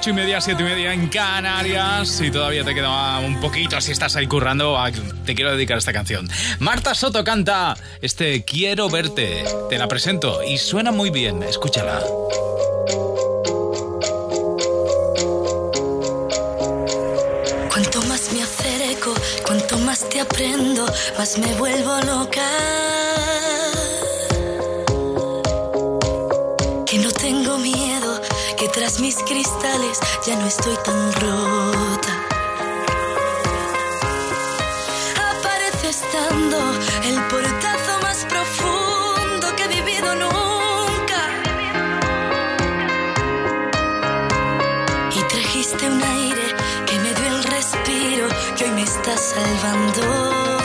8 0.01 0.09
y 0.09 0.13
media, 0.13 0.41
7 0.41 0.59
y 0.59 0.65
media 0.65 0.93
en 0.95 1.09
Canarias. 1.09 2.09
Si 2.09 2.31
todavía 2.31 2.63
te 2.63 2.73
queda 2.73 3.19
un 3.19 3.39
poquito, 3.39 3.79
si 3.81 3.91
estás 3.91 4.15
ahí 4.15 4.25
currando, 4.25 4.75
te 5.27 5.35
quiero 5.35 5.51
dedicar 5.51 5.77
esta 5.77 5.93
canción. 5.93 6.27
Marta 6.57 6.95
Soto 6.95 7.23
canta 7.23 7.77
este 8.01 8.43
Quiero 8.43 8.89
verte. 8.89 9.43
Te 9.69 9.77
la 9.77 9.87
presento 9.87 10.41
y 10.41 10.57
suena 10.57 10.91
muy 10.91 11.11
bien. 11.11 11.43
Escúchala. 11.43 11.99
Cuanto 17.69 18.01
más 18.07 18.33
me 18.33 18.41
acerco, 18.41 19.13
cuanto 19.45 19.77
más 19.77 20.09
te 20.09 20.19
aprendo, 20.19 20.87
más 21.15 21.37
me 21.37 21.53
vuelvo 21.53 21.99
loca 22.07 23.00
mis 28.99 29.15
cristales 29.23 29.99
ya 30.25 30.35
no 30.35 30.45
estoy 30.47 30.75
tan 30.83 31.13
rota. 31.13 32.13
Aparece 35.31 35.89
estando 35.89 36.57
el 37.03 37.21
portazo 37.27 37.99
más 38.01 38.25
profundo 38.25 39.55
que 39.55 39.63
he 39.63 39.67
vivido 39.67 40.15
nunca. 40.15 41.19
Y 45.15 45.23
trajiste 45.23 45.89
un 45.89 46.03
aire 46.03 46.55
que 46.87 46.99
me 46.99 47.13
dio 47.13 47.27
el 47.37 47.43
respiro 47.43 48.27
que 48.57 48.65
hoy 48.65 48.71
me 48.71 48.83
está 48.83 49.15
salvando. 49.15 50.60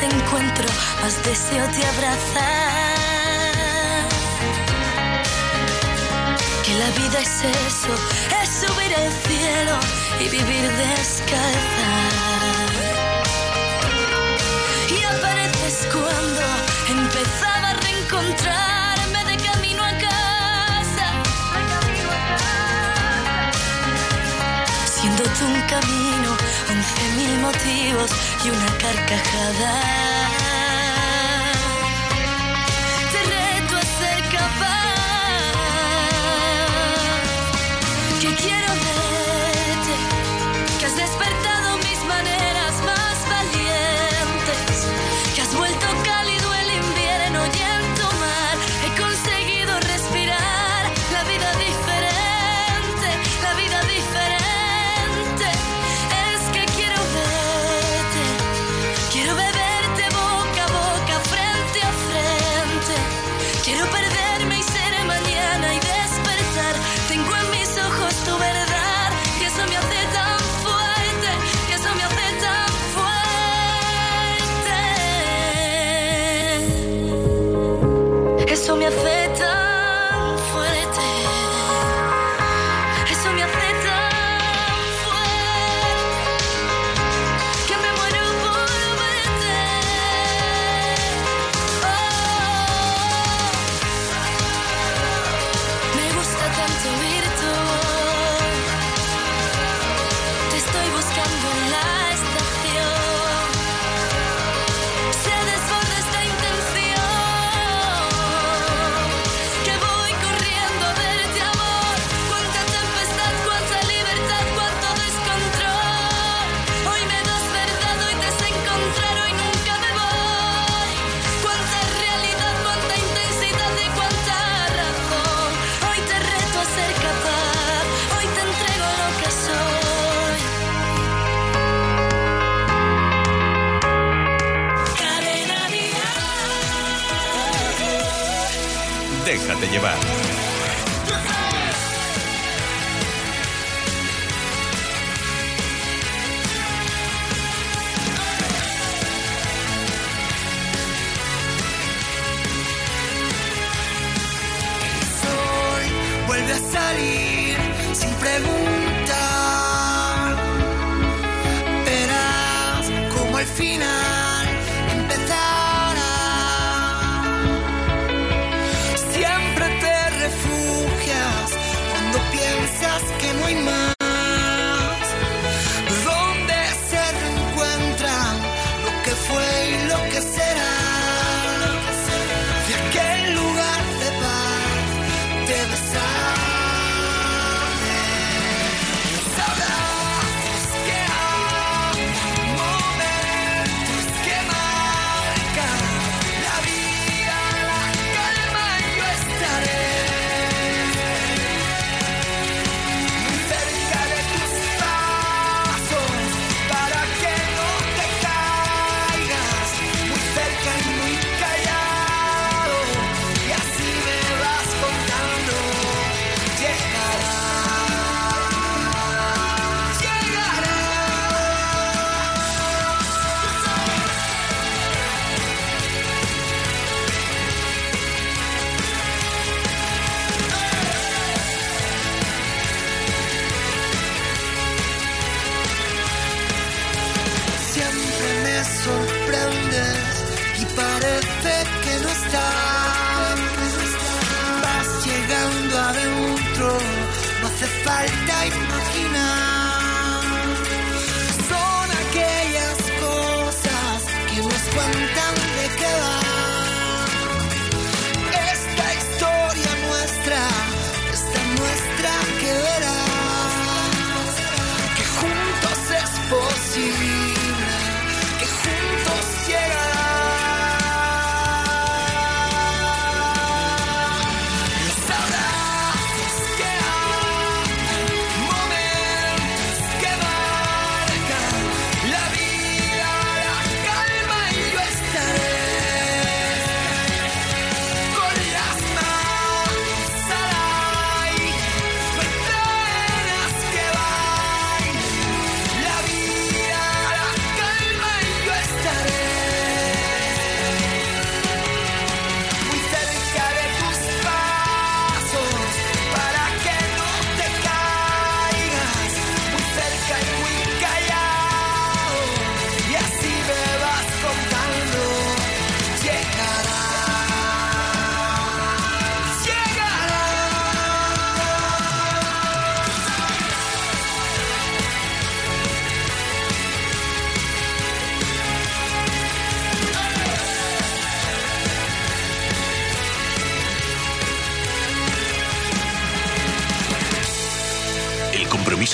te 0.00 0.06
encuentro, 0.06 0.64
más 1.02 1.22
deseo 1.22 1.66
te 1.68 1.84
abrazar. 1.86 2.40
Que 6.64 6.74
la 6.74 6.90
vida 7.00 7.18
es 7.20 7.44
eso, 7.68 7.92
es 8.42 8.48
subir 8.60 8.92
al 8.96 9.12
cielo 9.26 9.78
y 10.20 10.24
vivir 10.36 10.64
descalza. 10.84 11.90
Y 14.96 15.02
apareces 15.02 15.86
cuando 15.92 16.42
empezaba 16.88 17.68
a 17.70 17.74
reencontrarme 17.74 19.24
de 19.30 19.36
camino 19.48 19.82
a 19.84 19.92
casa. 20.08 21.06
Siendo 24.86 25.24
tú 25.24 25.44
un 25.46 25.60
camino 25.74 26.29
y 28.44 28.48
una 28.50 28.78
carcajada. 28.78 30.39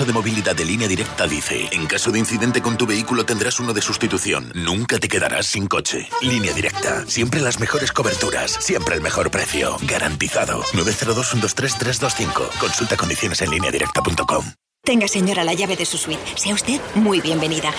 De 0.04 0.12
movilidad 0.12 0.54
de 0.54 0.64
línea 0.64 0.86
directa 0.86 1.26
dice, 1.26 1.68
en 1.72 1.86
caso 1.86 2.12
de 2.12 2.18
incidente 2.18 2.60
con 2.60 2.76
tu 2.76 2.86
vehículo 2.86 3.24
tendrás 3.24 3.58
uno 3.60 3.72
de 3.72 3.80
sustitución. 3.80 4.52
Nunca 4.54 4.98
te 4.98 5.08
quedarás 5.08 5.46
sin 5.46 5.66
coche. 5.66 6.08
Línea 6.20 6.52
directa. 6.52 7.04
Siempre 7.06 7.40
las 7.40 7.58
mejores 7.58 7.92
coberturas. 7.92 8.52
Siempre 8.60 8.94
el 8.94 9.00
mejor 9.00 9.30
precio. 9.30 9.78
Garantizado. 9.82 10.62
902-123-325. 10.74 12.58
Consulta 12.60 12.96
condiciones 12.96 13.40
en 13.40 13.50
lineadirecta.com. 13.50 14.44
Tenga, 14.84 15.08
señora, 15.08 15.42
la 15.44 15.54
llave 15.54 15.76
de 15.76 15.86
su 15.86 15.96
suite. 15.96 16.22
Sea 16.36 16.54
usted 16.54 16.78
muy 16.94 17.20
bienvenida. 17.20 17.72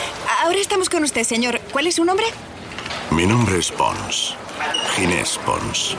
Ahora 0.44 0.58
estamos 0.58 0.90
con 0.90 1.04
usted, 1.04 1.24
señor. 1.24 1.62
¿Cuál 1.72 1.88
es 1.88 1.96
su 1.96 2.04
nombre? 2.04 2.26
Mi 3.12 3.26
nombre 3.26 3.60
es 3.60 3.72
Pons. 3.72 4.36
Ginés 4.96 5.40
Pons. 5.46 5.96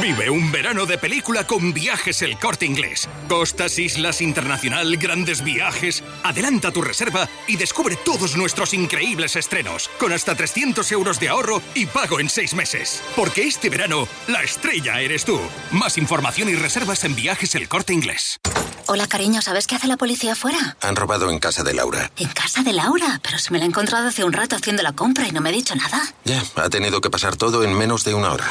Vive 0.00 0.30
un 0.30 0.50
verano 0.50 0.86
de 0.86 0.96
película 0.96 1.46
con 1.46 1.74
viajes 1.74 2.22
el 2.22 2.38
corte 2.38 2.64
inglés. 2.64 3.08
Costas, 3.28 3.78
islas, 3.78 4.22
internacional, 4.22 4.96
grandes 4.96 5.44
viajes. 5.44 6.02
Adelanta 6.22 6.72
tu 6.72 6.80
reserva 6.80 7.28
y 7.46 7.56
descubre 7.56 7.96
todos 7.96 8.36
nuestros 8.36 8.72
increíbles 8.72 9.36
estrenos. 9.36 9.90
Con 9.98 10.12
hasta 10.12 10.34
300 10.34 10.90
euros 10.92 11.20
de 11.20 11.28
ahorro 11.28 11.60
y 11.74 11.84
pago 11.86 12.20
en 12.20 12.30
seis 12.30 12.54
meses. 12.54 13.02
Porque 13.14 13.42
este 13.42 13.68
verano, 13.68 14.08
la 14.28 14.42
estrella 14.42 14.98
eres 15.00 15.26
tú. 15.26 15.38
Más 15.72 15.98
información 15.98 16.48
y 16.48 16.54
reservas 16.54 17.04
en 17.04 17.14
viajes 17.14 17.54
el 17.54 17.68
corte 17.68 17.92
inglés. 17.92 18.40
Hola, 18.86 19.06
cariño, 19.06 19.42
¿sabes 19.42 19.66
qué 19.66 19.76
hace 19.76 19.88
la 19.88 19.98
policía 19.98 20.32
afuera? 20.32 20.76
Han 20.80 20.96
robado 20.96 21.30
en 21.30 21.38
casa 21.38 21.62
de 21.62 21.74
Laura. 21.74 22.10
En 22.16 22.28
casa 22.28 22.62
de 22.62 22.72
Laura, 22.72 23.20
pero 23.22 23.38
se 23.38 23.52
me 23.52 23.58
la 23.58 23.64
he 23.64 23.68
encontrado 23.68 24.08
hace 24.08 24.24
un 24.24 24.32
rato 24.32 24.56
haciendo 24.56 24.82
la 24.82 24.92
compra 24.92 25.28
y 25.28 25.32
no 25.32 25.40
me 25.42 25.50
ha 25.50 25.52
dicho 25.52 25.74
nada. 25.76 26.02
Ya, 26.24 26.42
ha 26.56 26.70
tenido 26.70 27.00
que 27.00 27.10
pasar 27.10 27.36
todo 27.36 27.62
en 27.62 27.74
menos 27.74 28.04
de 28.04 28.14
una 28.14 28.32
hora. 28.32 28.50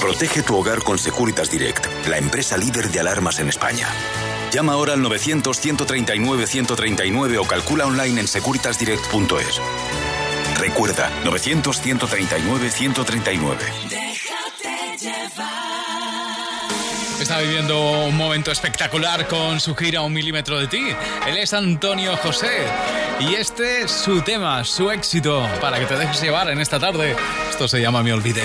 Protege 0.00 0.42
tu 0.42 0.56
hogar 0.56 0.82
con 0.82 0.98
Securitas 0.98 1.50
Direct, 1.50 1.86
la 2.08 2.16
empresa 2.18 2.56
líder 2.56 2.90
de 2.90 3.00
alarmas 3.00 3.38
en 3.38 3.48
España. 3.48 3.86
Llama 4.52 4.72
ahora 4.74 4.92
al 4.92 5.00
900-139-139 5.00 7.38
o 7.38 7.44
calcula 7.44 7.86
online 7.86 8.20
en 8.20 8.28
securitasdirect.es. 8.28 9.60
Recuerda, 10.58 11.10
900-139-139. 11.24 13.56
Está 17.20 17.40
viviendo 17.40 18.04
un 18.04 18.16
momento 18.16 18.52
espectacular 18.52 19.26
con 19.26 19.58
su 19.58 19.74
gira 19.74 20.02
Un 20.02 20.12
milímetro 20.12 20.60
de 20.60 20.66
ti. 20.66 20.84
Él 21.26 21.38
es 21.38 21.54
Antonio 21.54 22.14
José 22.18 22.66
y 23.18 23.34
este 23.34 23.80
es 23.82 23.90
su 23.90 24.20
tema, 24.20 24.62
su 24.64 24.90
éxito, 24.90 25.48
para 25.60 25.78
que 25.78 25.86
te 25.86 25.96
dejes 25.96 26.20
llevar 26.20 26.50
en 26.50 26.60
esta 26.60 26.78
tarde. 26.78 27.16
Esto 27.48 27.66
se 27.66 27.80
llama 27.80 28.02
Me 28.02 28.12
Olvidé. 28.12 28.44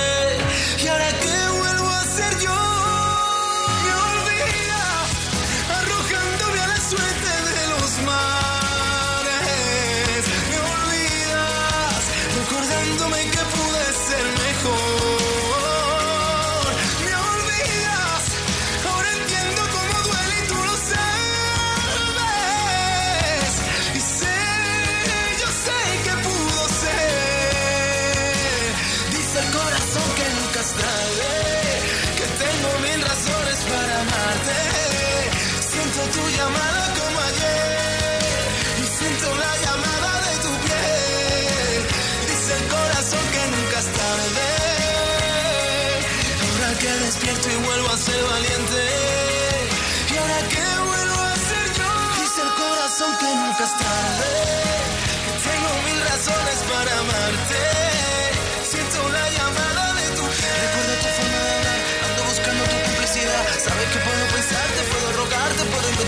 llamada 36.41 36.80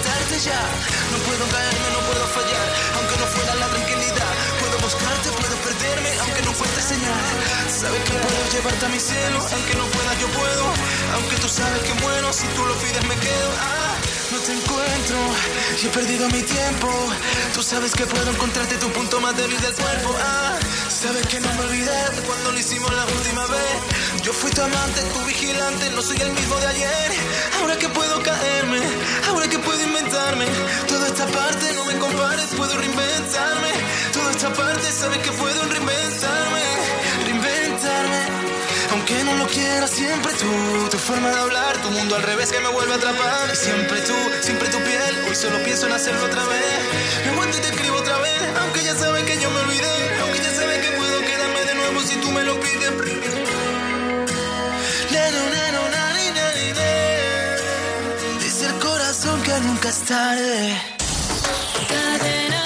No 0.04 1.18
puedo 1.20 1.46
caerme, 1.48 1.88
no 1.94 2.00
puedo 2.12 2.28
fallar. 2.36 2.68
Aunque 2.98 3.16
no 3.16 3.26
fuera 3.28 3.56
la 3.56 3.68
tranquilidad. 3.68 4.34
Puedo 4.60 4.78
buscarte, 4.80 5.30
puedo 5.32 5.56
perderme, 5.64 6.12
aunque 6.20 6.42
no 6.42 6.52
encuentre 6.52 6.82
señal. 6.82 7.24
Sabes 7.72 8.04
que 8.04 8.12
puedo 8.12 8.40
llevarte 8.52 8.86
a 8.86 8.90
mi 8.90 9.00
cielo. 9.00 9.40
Aunque 9.40 9.76
no 9.76 9.86
pueda, 9.88 10.14
yo 10.20 10.28
puedo. 10.28 10.66
Aunque 11.16 11.36
tú 11.38 11.48
sabes 11.48 11.82
que 11.84 11.94
bueno, 12.04 12.34
si 12.34 12.48
tú 12.48 12.66
lo 12.66 12.76
pides, 12.80 13.06
me 13.08 13.16
quedo. 13.16 13.50
Ah, 13.62 13.96
no 14.32 14.40
te 14.40 14.52
encuentro 14.52 15.18
y 15.82 15.86
he 15.86 15.90
perdido 15.90 16.28
mi 16.30 16.42
tiempo. 16.44 16.90
Tú 17.54 17.64
sabes 17.64 17.94
que 17.94 18.06
puedo 18.06 18.30
encontrarte 18.30 18.76
tu 18.76 18.90
punto 18.92 19.22
más 19.22 19.38
débil 19.38 19.60
del 19.62 19.74
cuerpo. 19.74 20.16
Ah, 20.20 20.60
sabes 20.90 21.26
que 21.28 21.40
no 21.40 21.54
me 21.54 21.62
olvidé 21.62 22.00
de 22.16 22.22
cuando 22.28 22.52
lo 22.52 22.60
hicimos 22.60 22.92
la 22.92 23.06
última 23.06 23.46
vez. 23.48 24.03
Yo 24.24 24.32
fui 24.32 24.50
tu 24.52 24.62
amante, 24.62 25.02
tu 25.14 25.20
vigilante, 25.26 25.90
no 25.90 26.02
soy 26.02 26.16
el 26.22 26.32
mismo 26.32 26.56
de 26.56 26.68
ayer. 26.68 27.12
Ahora 27.60 27.76
que 27.78 27.90
puedo 27.90 28.24
caerme, 28.24 28.80
ahora 29.28 29.50
que 29.50 29.60
puedo 29.60 29.82
inventarme. 29.84 30.46
Toda 30.88 31.08
esta 31.08 31.26
parte 31.28 31.74
no 31.74 31.84
me 31.84 31.98
compares, 32.00 32.46
puedo 32.56 32.74
reinventarme. 32.78 33.72
Toda 34.14 34.32
esta 34.32 34.54
parte 34.54 34.90
sabes 34.94 35.18
que 35.18 35.32
puedo 35.34 35.62
reinventarme, 35.64 36.64
reinventarme. 37.26 38.22
Aunque 38.94 39.24
no 39.26 39.36
lo 39.36 39.48
quiera, 39.48 39.88
siempre 39.88 40.32
tú, 40.36 40.88
tu 40.90 40.98
forma 41.00 41.30
de 41.30 41.40
hablar, 41.42 41.82
tu 41.82 41.90
mundo 41.92 42.16
al 42.16 42.24
revés 42.24 42.50
que 42.50 42.62
me 42.62 42.70
vuelve 42.70 42.94
a 42.94 42.96
atrapar. 42.96 43.50
Y 43.52 43.58
siempre 43.58 44.00
tú, 44.04 44.16
siempre 44.40 44.70
tu 44.70 44.78
piel, 44.78 45.14
hoy 45.28 45.36
solo 45.36 45.62
pienso 45.66 45.88
en 45.88 45.92
hacerlo 45.92 46.24
otra 46.24 46.46
vez. 46.46 46.80
Me 47.26 47.32
aguanto 47.32 47.58
y 47.58 47.60
te 47.60 47.68
escribo 47.68 47.98
otra 47.98 48.18
vez, 48.20 48.42
aunque 48.62 48.84
ya 48.86 48.96
sabes 48.96 49.26
que 49.26 49.38
yo 49.42 49.50
me 49.52 49.60
olvidé. 49.60 49.96
Aunque 50.22 50.40
ya 50.40 50.54
sabes 50.56 50.78
que 50.80 50.92
puedo 50.96 51.20
quedarme 51.20 51.62
de 51.66 51.76
nuevo 51.76 52.02
si 52.02 52.16
tú 52.22 52.32
me 52.32 52.44
lo 52.44 52.58
pides. 52.62 52.83
Nunca 59.60 59.90
es 59.90 60.00
tarde. 60.04 60.82
Cadena. 61.88 62.64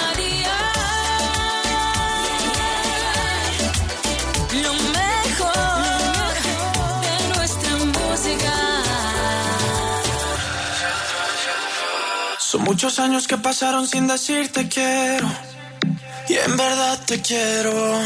Lo 4.50 4.72
mejor 4.74 6.34
de 7.02 7.36
nuestra 7.36 7.76
música. 7.76 8.52
Son 12.38 12.62
muchos 12.62 12.98
años 12.98 13.26
que 13.26 13.36
pasaron 13.36 13.86
sin 13.86 14.06
decirte 14.06 14.68
quiero. 14.68 15.30
Y 16.28 16.34
en 16.34 16.56
verdad 16.56 16.98
te 17.06 17.20
quiero. 17.20 18.00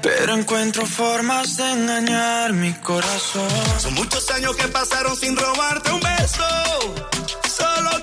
Pero 0.00 0.34
encuentro 0.34 0.86
formas 0.86 1.56
de 1.56 1.70
engañar 1.70 2.52
mi 2.52 2.72
corazón. 2.74 3.48
Son 3.78 3.94
muchos 3.94 4.30
años 4.30 4.56
que 4.56 4.68
pasaron 4.68 5.14
sin 5.16 5.36
robarte 5.36 5.90
un 5.90 6.00
beso. 6.00 7.17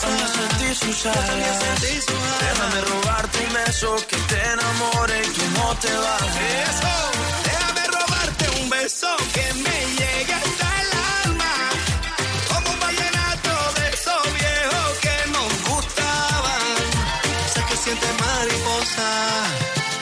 también 0.00 0.28
sentí 0.28 0.74
sus 0.74 1.06
alas. 1.06 1.58
Déjame 2.40 2.80
robarte 2.92 3.38
un 3.46 3.52
beso 3.52 3.96
que 4.08 4.16
te 4.16 4.38
enamore 4.52 5.22
y 5.26 5.30
tú 5.30 5.42
no 5.56 5.74
te 5.76 5.92
vayas. 5.92 6.36
Eso, 6.70 6.94
déjame 7.44 7.86
robarte 7.86 8.44
un 8.60 8.70
beso 8.70 9.08
que 9.34 9.54
me 9.54 9.78
llegue 9.98 10.32
hasta 10.32 10.68
el 10.82 10.90
alma, 11.24 11.54
como 12.48 12.70
un 12.70 12.80
vallenato 12.80 13.52
de 13.76 13.88
esos 13.96 14.22
viejos 14.40 14.90
que 15.04 15.16
nos 15.34 15.50
gustaban. 15.70 16.62
Sé 17.52 17.60
que 17.68 17.76
sientes 17.76 18.12
mariposa, 18.20 19.10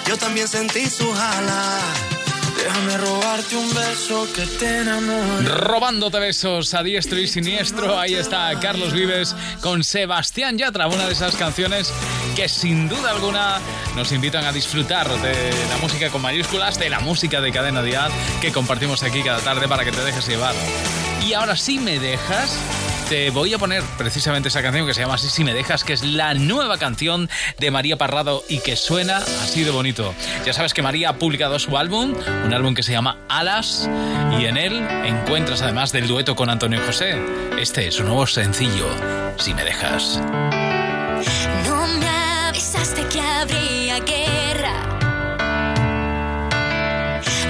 yo 0.07 0.16
también 0.16 0.49
sentí 0.49 0.88
sus 0.88 1.18
alas. 1.18 2.28
Déjame 2.69 2.99
robarte 2.99 3.57
un 3.57 3.75
beso 3.75 4.29
que 4.35 4.45
te 4.45 4.81
enamore. 4.81 5.49
Robándote 5.49 6.19
besos 6.19 6.75
a 6.75 6.83
diestro 6.83 7.19
y 7.19 7.27
siniestro, 7.27 7.99
ahí 7.99 8.12
está 8.12 8.53
Carlos 8.61 8.93
Vives 8.93 9.35
con 9.62 9.83
Sebastián 9.83 10.59
Yatra, 10.59 10.87
una 10.87 11.07
de 11.07 11.14
esas 11.14 11.35
canciones 11.35 11.91
que 12.37 12.47
sin 12.47 12.87
duda 12.87 13.12
alguna 13.12 13.59
nos 13.97 14.12
invitan 14.12 14.45
a 14.45 14.53
disfrutar 14.53 15.09
de 15.09 15.51
la 15.71 15.79
música 15.79 16.11
con 16.11 16.21
mayúsculas, 16.21 16.79
de 16.79 16.91
la 16.91 17.01
música 17.01 17.41
de 17.41 17.53
Cadena 17.53 17.83
Dial 17.83 18.12
que 18.43 18.53
compartimos 18.53 19.03
aquí 19.03 19.23
cada 19.23 19.39
tarde 19.39 19.66
para 19.66 19.83
que 19.83 19.91
te 19.91 20.03
dejes 20.03 20.29
llevar. 20.29 20.55
Y 21.27 21.33
ahora 21.33 21.57
sí 21.57 21.79
me 21.79 21.99
dejas, 21.99 22.55
te 23.09 23.30
voy 23.30 23.54
a 23.54 23.59
poner 23.59 23.82
precisamente 23.96 24.48
esa 24.48 24.62
canción 24.62 24.86
que 24.86 24.92
se 24.92 25.00
llama 25.00 25.14
así 25.14 25.30
Si 25.30 25.42
me 25.42 25.54
dejas, 25.54 25.82
que 25.82 25.94
es 25.94 26.02
la 26.02 26.34
nueva 26.34 26.76
canción 26.76 27.30
de 27.59 27.70
María 27.70 27.96
Parrado 27.96 28.44
y 28.48 28.59
que 28.59 28.76
suena 28.76 29.16
así 29.16 29.64
de 29.64 29.70
bonito. 29.70 30.14
Ya 30.44 30.52
sabes 30.52 30.74
que 30.74 30.82
María 30.82 31.11
ha 31.11 31.16
publicado 31.16 31.59
su 31.59 31.78
álbum, 31.78 32.14
un 32.44 32.52
álbum 32.52 32.74
que 32.74 32.82
se 32.82 32.92
llama 32.92 33.18
Alas, 33.28 33.88
y 34.38 34.44
en 34.44 34.59
él 34.59 34.86
encuentras 35.04 35.62
además 35.62 35.90
del 35.90 36.06
dueto 36.06 36.36
con 36.36 36.50
Antonio 36.50 36.80
José. 36.84 37.18
Este 37.59 37.88
es 37.88 37.94
su 37.94 38.04
nuevo 38.04 38.26
sencillo, 38.26 38.86
Si 39.38 39.54
me 39.54 39.64
dejas. 39.64 40.20
No 41.66 41.86
me 41.86 42.09
avisaste 42.48 43.06
que 43.06 43.20
habría 43.20 44.00
guerra. 44.00 44.74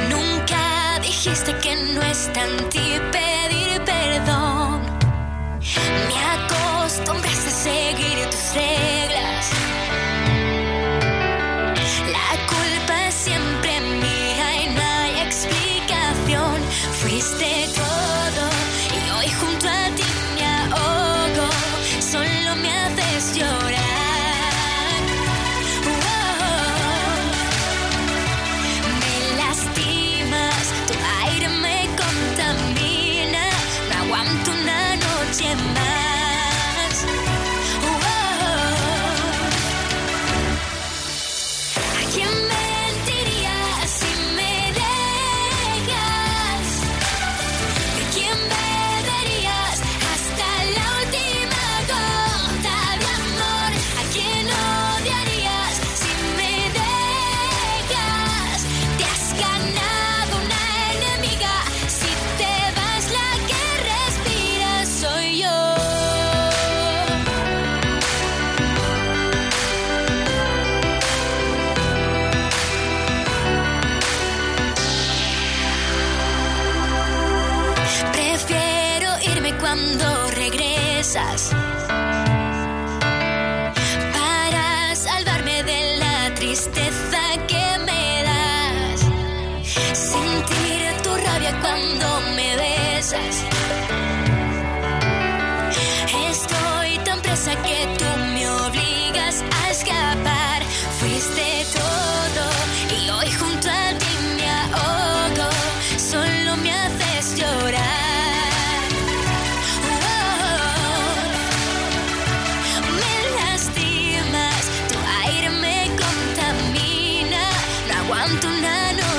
Nunca 0.08 1.00
dijiste 1.02 1.52
que 1.56 1.74
no 1.74 2.02
está 2.02 2.44
en 2.44 2.68
ti 2.68 2.78
say 8.48 8.97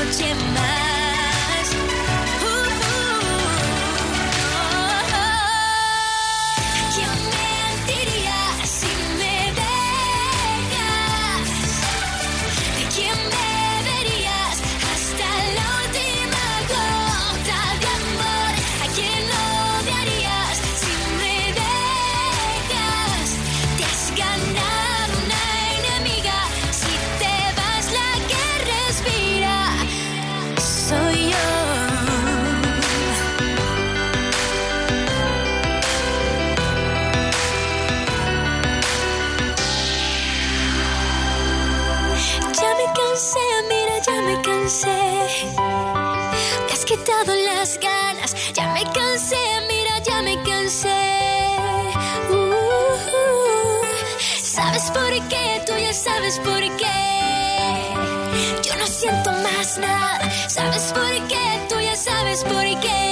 una 0.10 0.39
siento 59.00 59.32
más 59.32 59.78
nada. 59.78 60.30
¿Sabes 60.50 60.92
por 60.94 61.28
qué? 61.28 61.66
Tú 61.70 61.76
ya 61.80 61.96
sabes 61.96 62.44
por 62.44 62.80
qué. 62.82 63.09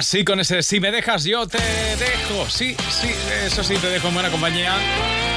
Así 0.00 0.24
con 0.24 0.40
ese 0.40 0.62
si 0.62 0.80
me 0.80 0.90
dejas 0.90 1.24
yo 1.24 1.46
te 1.46 1.58
dejo. 1.58 2.48
Sí, 2.48 2.74
sí, 2.88 3.10
eso 3.44 3.62
sí, 3.62 3.74
te 3.76 3.88
dejo 3.88 4.08
en 4.08 4.14
buena 4.14 4.30
compañía. 4.30 4.74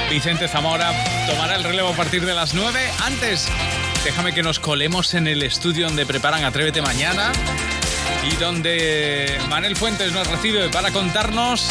Vicente 0.09 0.47
Zamora 0.47 0.89
tomará 1.27 1.55
el 1.55 1.65
relevo 1.65 1.89
a 1.89 1.95
partir 1.97 2.25
de 2.25 2.33
las 2.33 2.53
9. 2.53 2.79
Antes, 3.03 3.49
déjame 4.05 4.31
que 4.31 4.41
nos 4.41 4.61
colemos 4.61 5.15
en 5.15 5.27
el 5.27 5.43
estudio 5.43 5.87
donde 5.87 6.05
preparan 6.05 6.45
Atrévete 6.45 6.81
Mañana 6.81 7.33
y 8.31 8.37
donde 8.37 9.37
Manel 9.49 9.75
Fuentes 9.75 10.13
nos 10.13 10.27
recibe 10.27 10.69
para 10.69 10.91
contarnos 10.91 11.67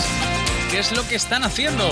qué 0.70 0.78
es 0.80 0.92
lo 0.92 1.08
que 1.08 1.14
están 1.14 1.44
haciendo. 1.44 1.88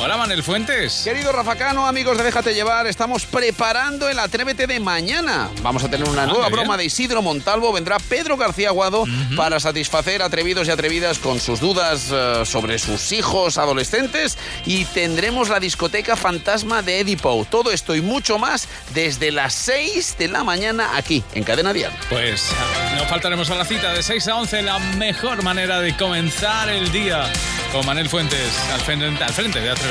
Hola, 0.00 0.16
Manel 0.16 0.44
Fuentes. 0.44 1.00
Querido 1.02 1.32
Rafa 1.32 1.56
Cano, 1.56 1.86
amigos 1.86 2.16
de 2.16 2.22
Déjate 2.22 2.54
Llevar, 2.54 2.86
estamos 2.86 3.26
preparando 3.26 4.08
el 4.08 4.18
Atrévete 4.20 4.68
de 4.68 4.78
mañana. 4.78 5.50
Vamos 5.60 5.82
a 5.82 5.90
tener 5.90 6.08
una 6.08 6.22
Ah, 6.22 6.26
nueva 6.26 6.46
bien. 6.48 6.52
broma 6.60 6.76
de 6.76 6.84
Isidro 6.84 7.20
Montalvo. 7.20 7.72
Vendrá 7.72 7.98
Pedro 7.98 8.36
García 8.36 8.68
Aguado 8.68 9.04
para 9.36 9.58
satisfacer 9.58 10.22
atrevidos 10.22 10.68
y 10.68 10.70
atrevidas 10.70 11.18
con 11.18 11.40
sus 11.40 11.58
dudas 11.58 12.10
eh, 12.12 12.42
sobre 12.44 12.78
sus 12.78 13.10
hijos 13.10 13.58
adolescentes. 13.58 14.38
Y 14.64 14.84
tendremos 14.86 15.48
la 15.48 15.58
discoteca 15.58 16.14
fantasma 16.14 16.80
de 16.82 17.00
Edipo. 17.00 17.44
Todo 17.50 17.72
esto 17.72 17.96
y 17.96 18.00
mucho 18.00 18.38
más 18.38 18.68
desde 18.94 19.32
las 19.32 19.52
6 19.54 20.14
de 20.16 20.28
la 20.28 20.44
mañana 20.44 20.96
aquí, 20.96 21.24
en 21.34 21.42
Cadena 21.42 21.72
Dial. 21.72 21.92
Pues 22.08 22.50
no 22.96 23.04
faltaremos 23.06 23.50
a 23.50 23.56
la 23.56 23.64
cita 23.64 23.92
de 23.92 24.02
6 24.04 24.28
a 24.28 24.36
11, 24.36 24.62
la 24.62 24.78
mejor 24.78 25.42
manera 25.42 25.80
de 25.80 25.96
comenzar 25.96 26.68
el 26.68 26.92
día 26.92 27.24
con 27.72 27.84
Manel 27.84 28.08
Fuentes 28.08 28.52
al 28.72 28.80
frente, 28.80 29.06
al 29.24 29.32
frente 29.32 29.60
de 29.60 29.70
Atrévete. 29.70 29.87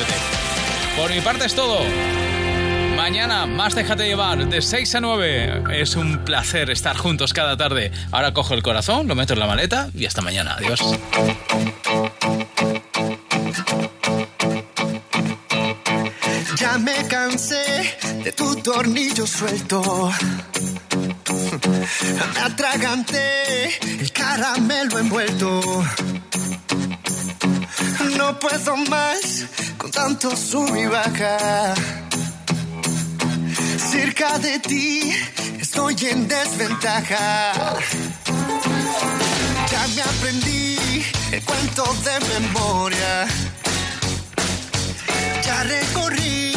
Por 0.95 1.11
mi 1.11 1.21
parte 1.21 1.45
es 1.45 1.55
todo. 1.55 1.79
Mañana 2.95 3.45
más 3.45 3.75
déjate 3.75 4.05
llevar 4.05 4.49
de 4.49 4.61
6 4.61 4.95
a 4.95 4.99
9. 4.99 5.63
Es 5.71 5.95
un 5.95 6.25
placer 6.25 6.69
estar 6.71 6.97
juntos 6.97 7.31
cada 7.31 7.55
tarde. 7.55 7.91
Ahora 8.11 8.33
cojo 8.33 8.53
el 8.53 8.63
corazón, 8.63 9.07
lo 9.07 9.15
meto 9.15 9.33
en 9.33 9.39
la 9.39 9.47
maleta 9.47 9.89
y 9.93 10.05
hasta 10.05 10.21
mañana. 10.21 10.55
Adiós. 10.55 10.81
Ya 16.57 16.77
me 16.79 17.07
cansé 17.07 17.97
de 18.23 18.31
tu 18.31 18.55
tornillo 18.57 19.25
suelto. 19.27 20.11
Me 22.33 22.39
atraganté 22.41 23.77
el 23.99 24.11
caramelo 24.11 24.99
envuelto. 24.99 25.83
No 28.17 28.39
puedo 28.39 28.75
más 28.89 29.45
tanto 29.97 30.29
sub 30.37 30.75
y 30.75 30.85
baja. 30.85 31.73
Cerca 33.91 34.37
de 34.37 34.59
ti 34.59 35.11
estoy 35.59 35.95
en 36.11 36.27
desventaja. 36.27 37.25
Ya 39.71 39.87
me 39.95 40.01
aprendí 40.13 41.03
el 41.31 41.41
cuento 41.43 41.83
de 42.05 42.15
memoria. 42.33 43.27
Ya 45.45 45.63
recorrí 45.63 46.53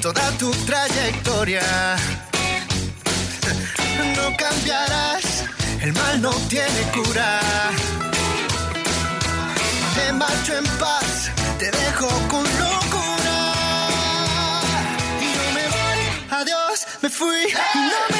toda 0.00 0.26
tu 0.38 0.50
trayectoria. 0.68 1.66
No 4.16 4.26
cambiarás, 4.44 5.24
el 5.82 5.92
mal 5.92 6.22
no 6.22 6.30
tiene 6.52 6.82
cura. 6.94 7.40
Me 9.96 10.12
marcho 10.12 10.56
en 10.56 10.66
paz, 10.78 11.30
te 11.58 11.70
dejo 11.70 12.08
con 12.28 12.57
me 17.02 17.08
fui 17.08 18.17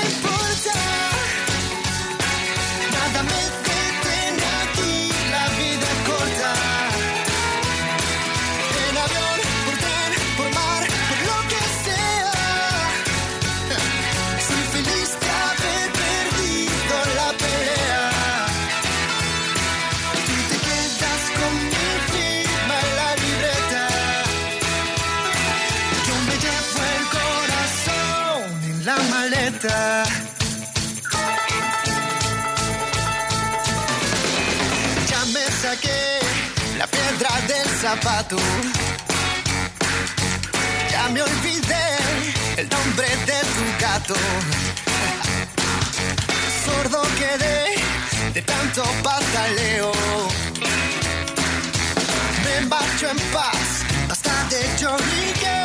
Ya 29.60 30.04
me 35.32 35.50
saqué 35.50 36.20
la 36.78 36.86
piedra 36.86 37.30
del 37.48 37.68
zapato. 37.80 38.36
Ya 40.92 41.08
me 41.08 41.22
olvidé 41.22 41.98
el 42.56 42.68
nombre 42.68 43.08
de 43.26 43.40
tu 43.54 43.64
gato. 43.80 44.14
Sordo 46.64 47.02
quedé 47.18 47.74
de 48.34 48.42
tanto 48.42 48.84
pataleo. 49.02 49.90
Me 52.44 52.60
marcho 52.66 53.08
en 53.10 53.18
paz, 53.32 53.84
basta 54.08 54.44
de 54.50 54.60
lloriqueo. 54.78 55.57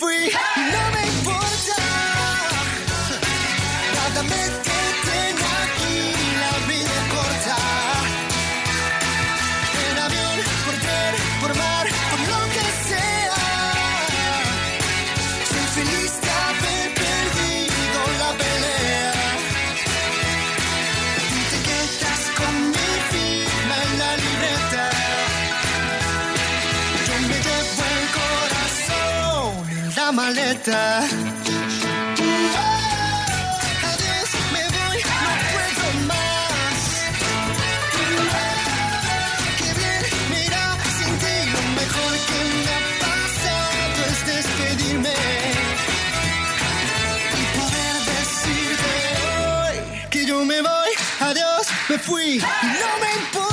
Adiós, 0.00 0.47
adiós, 51.20 51.66
me 51.88 51.98
fui, 51.98 52.36
y 52.36 52.38
no 52.38 52.98
me 53.00 53.14
importa. 53.22 53.47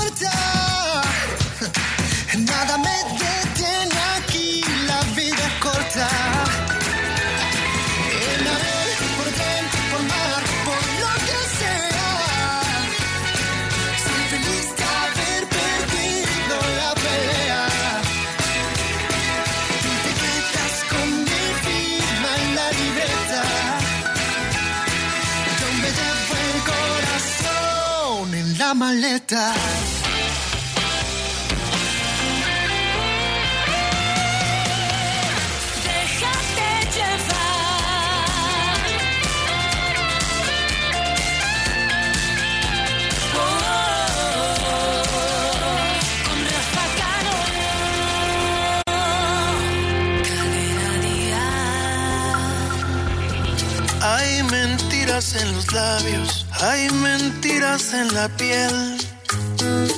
Mentiras 54.44 55.36
en 55.36 55.54
los 55.54 55.72
labios, 55.74 56.45
hay 56.66 56.90
mentiras 56.90 57.94
en 57.94 58.14
la 58.14 58.28
piel. 58.30 58.98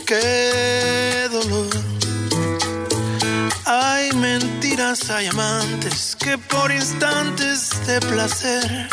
Qué 0.06 1.28
dolor. 1.32 1.70
Hay 3.66 4.12
mentiras, 4.14 5.10
hay 5.10 5.28
amantes 5.28 6.18
que 6.20 6.38
por 6.38 6.72
instantes 6.72 7.70
de 7.88 8.00
placer 8.02 8.90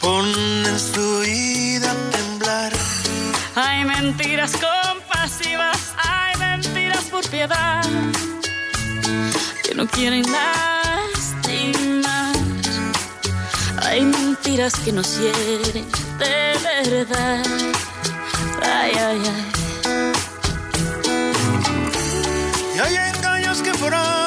ponen 0.00 0.78
su 0.78 1.20
vida 1.20 1.92
a 1.92 2.16
temblar. 2.16 2.72
Hay 3.54 3.84
mentiras 3.84 4.52
compasivas, 4.52 5.78
hay 5.96 6.36
mentiras 6.38 7.04
por 7.04 7.28
piedad 7.28 7.84
que 9.64 9.74
no 9.74 9.86
quieren 9.86 10.24
lastimar. 10.32 12.34
Hay 13.82 14.02
mentiras 14.02 14.74
que 14.84 14.92
nos 14.92 15.18
hieren 15.18 15.86
verdad. 16.88 17.42
Ay, 18.62 18.92
ay, 18.96 19.22
ay. 19.26 19.52
Y 22.74 22.78
hay 22.78 22.96
engaños 23.14 23.60
que 23.62 23.74
fueron 23.74 24.19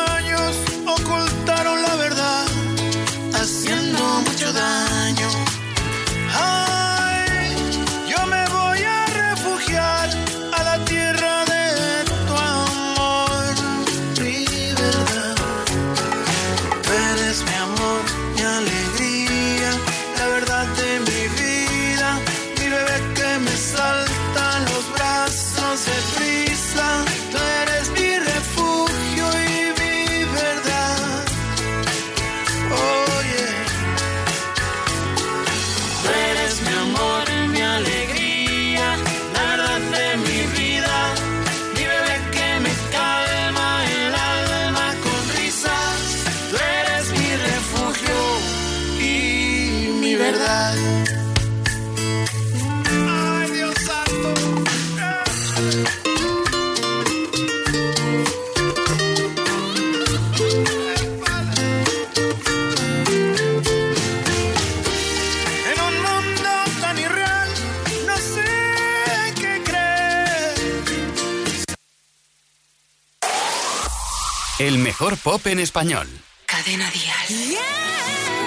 en 75.63 75.65
español. 75.65 76.07
Cadena 76.45 76.91
Dial. 76.91 78.42